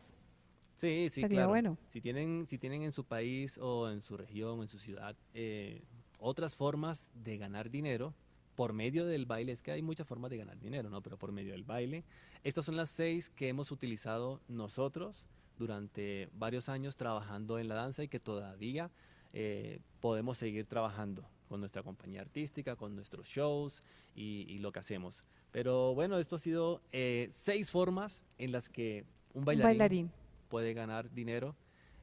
Sí, 0.77 1.09
sí, 1.11 1.21
Sería 1.21 1.47
bueno. 1.47 1.77
Si 1.89 2.01
tienen, 2.01 2.45
si 2.47 2.59
tienen 2.59 2.83
en 2.83 2.93
su 2.93 3.03
país 3.03 3.57
o 3.57 3.89
en 3.89 4.01
su 4.01 4.15
región 4.15 4.59
o 4.59 4.61
en 4.61 4.67
su 4.67 4.77
ciudad 4.77 5.15
eh, 5.33 5.81
otras 6.19 6.55
formas 6.55 7.09
de 7.15 7.37
ganar 7.37 7.71
dinero 7.71 8.13
por 8.55 8.73
medio 8.73 9.05
del 9.05 9.25
baile, 9.25 9.51
es 9.51 9.63
que 9.63 9.71
hay 9.71 9.81
muchas 9.81 10.07
formas 10.07 10.29
de 10.29 10.37
ganar 10.37 10.59
dinero, 10.59 10.89
¿no? 10.89 11.01
Pero 11.01 11.17
por 11.17 11.31
medio 11.31 11.53
del 11.53 11.63
baile. 11.63 12.03
Estas 12.43 12.65
son 12.65 12.75
las 12.75 12.89
seis 12.89 13.29
que 13.29 13.49
hemos 13.49 13.71
utilizado 13.71 14.39
nosotros 14.47 15.25
durante 15.57 16.29
varios 16.33 16.69
años 16.69 16.95
trabajando 16.95 17.59
en 17.59 17.67
la 17.67 17.75
danza 17.75 18.03
y 18.03 18.07
que 18.07 18.19
todavía 18.19 18.91
eh, 19.33 19.79
podemos 19.99 20.37
seguir 20.37 20.65
trabajando 20.65 21.27
con 21.47 21.59
nuestra 21.59 21.83
compañía 21.83 22.21
artística, 22.21 22.75
con 22.75 22.95
nuestros 22.95 23.27
shows 23.27 23.81
y, 24.15 24.59
lo 24.59 24.71
que 24.71 24.79
hacemos. 24.79 25.23
Pero 25.51 25.93
bueno, 25.95 26.17
esto 26.17 26.35
ha 26.35 26.39
sido 26.39 26.81
eh, 26.91 27.29
seis 27.31 27.69
formas 27.69 28.23
en 28.37 28.51
las 28.51 28.69
que 28.69 29.05
un 29.33 29.45
bailarín, 29.45 30.11
puede 30.49 30.73
ganar 30.73 31.11
dinero. 31.13 31.55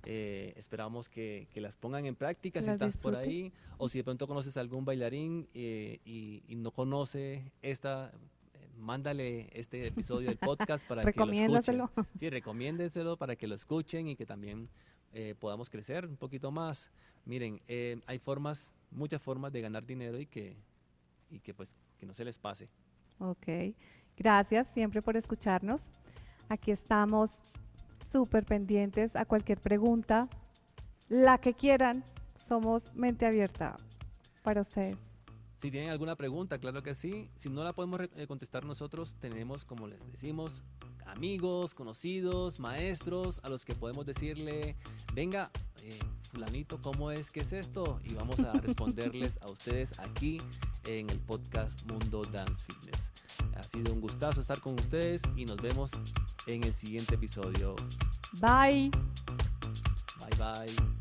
Eh, 0.07 0.53
esperamos 0.57 1.09
que, 1.09 1.49
las 1.55 1.77
pongan 1.77 2.05
en 2.05 2.15
práctica 2.15 2.61
si 2.61 2.71
estás 2.71 2.97
por 2.97 3.17
ahí 3.17 3.53
o 3.79 3.89
si 3.89 3.99
de 3.99 4.05
pronto 4.05 4.27
conoces 4.27 4.57
algún 4.57 4.85
bailarín 4.85 5.49
eh, 5.55 6.01
y, 6.05 6.43
no 6.57 6.71
conoce 6.73 7.53
esta, 7.63 8.13
mándale 8.77 9.49
este 9.53 9.87
episodio 9.87 10.29
del 10.29 10.39
podcast 10.39 10.87
para 10.87 11.03
que 11.11 11.19
lo 11.19 11.33
escuchen. 11.33 11.83
Sí, 12.19 12.31
recomiéndenselo 12.31 13.17
para 13.17 13.37
que 13.37 13.47
lo 13.47 13.55
escuchen 13.55 14.09
y 14.09 14.17
que 14.17 14.27
también 14.27 14.69
podamos 15.39 15.71
crecer 15.71 16.07
un 16.07 16.17
poquito 16.17 16.51
más. 16.51 16.91
Miren, 17.25 17.61
hay 18.07 18.19
formas 18.19 18.75
muchas 18.91 19.21
formas 19.21 19.53
de 19.53 19.61
ganar 19.61 19.85
dinero 19.85 20.19
y 20.19 20.27
que, 20.27 20.57
y 21.31 21.41
que 21.41 21.55
pues 21.55 21.77
que 21.99 22.07
no 22.07 22.15
se 22.15 22.25
les 22.25 22.39
pase. 22.39 22.69
Ok, 23.19 23.75
gracias 24.17 24.69
siempre 24.73 25.03
por 25.03 25.17
escucharnos. 25.17 25.91
Aquí 26.49 26.71
estamos 26.71 27.41
súper 28.11 28.45
pendientes 28.45 29.17
a 29.17 29.25
cualquier 29.25 29.61
pregunta, 29.61 30.29
la 31.09 31.39
que 31.39 31.55
quieran, 31.55 32.05
somos 32.35 32.95
mente 32.95 33.27
abierta 33.27 33.77
para 34.43 34.61
ustedes. 34.61 35.14
Si 35.65 35.71
tienen 35.71 35.89
alguna 35.89 36.15
pregunta, 36.15 36.59
claro 36.59 36.83
que 36.83 36.95
sí. 36.95 37.31
Si 37.39 37.49
no 37.49 37.65
la 37.65 37.73
podemos 37.73 37.99
eh, 38.19 38.27
contestar 38.27 38.67
nosotros, 38.67 39.15
tenemos, 39.19 39.65
como 39.65 39.87
les 39.87 39.99
decimos, 40.13 40.53
amigos, 41.07 41.73
conocidos, 41.73 42.61
maestros, 42.61 43.41
a 43.43 43.49
los 43.49 43.65
que 43.65 43.75
podemos 43.75 44.05
decirle, 44.05 44.77
venga, 45.15 45.51
eh, 45.83 45.99
fulanito, 46.31 46.79
¿cómo 46.83 47.11
es? 47.11 47.31
¿Qué 47.31 47.41
es 47.41 47.55
esto? 47.55 47.99
Y 48.05 48.13
vamos 48.13 48.41
a 48.41 48.53
responderles 48.61 49.39
a 49.41 49.51
ustedes 49.51 49.99
aquí 50.01 50.37
en 50.85 51.09
el 51.09 51.19
podcast 51.19 51.91
Mundo 51.91 52.21
Dance 52.31 52.63
Fitness. 52.67 53.09
Ha 53.57 53.63
sido 53.63 53.95
un 53.95 54.03
gustazo 54.03 54.43
estar 54.43 54.61
con 54.61 54.75
ustedes 54.75 55.23
y 55.35 55.47
nos 55.47 55.57
vemos 55.57 55.93
en 56.47 56.63
el 56.65 56.75
siguiente 56.75 57.15
episodio. 57.15 57.75
Bye. 58.43 58.91
Bye 60.19 60.37
bye. 60.37 60.94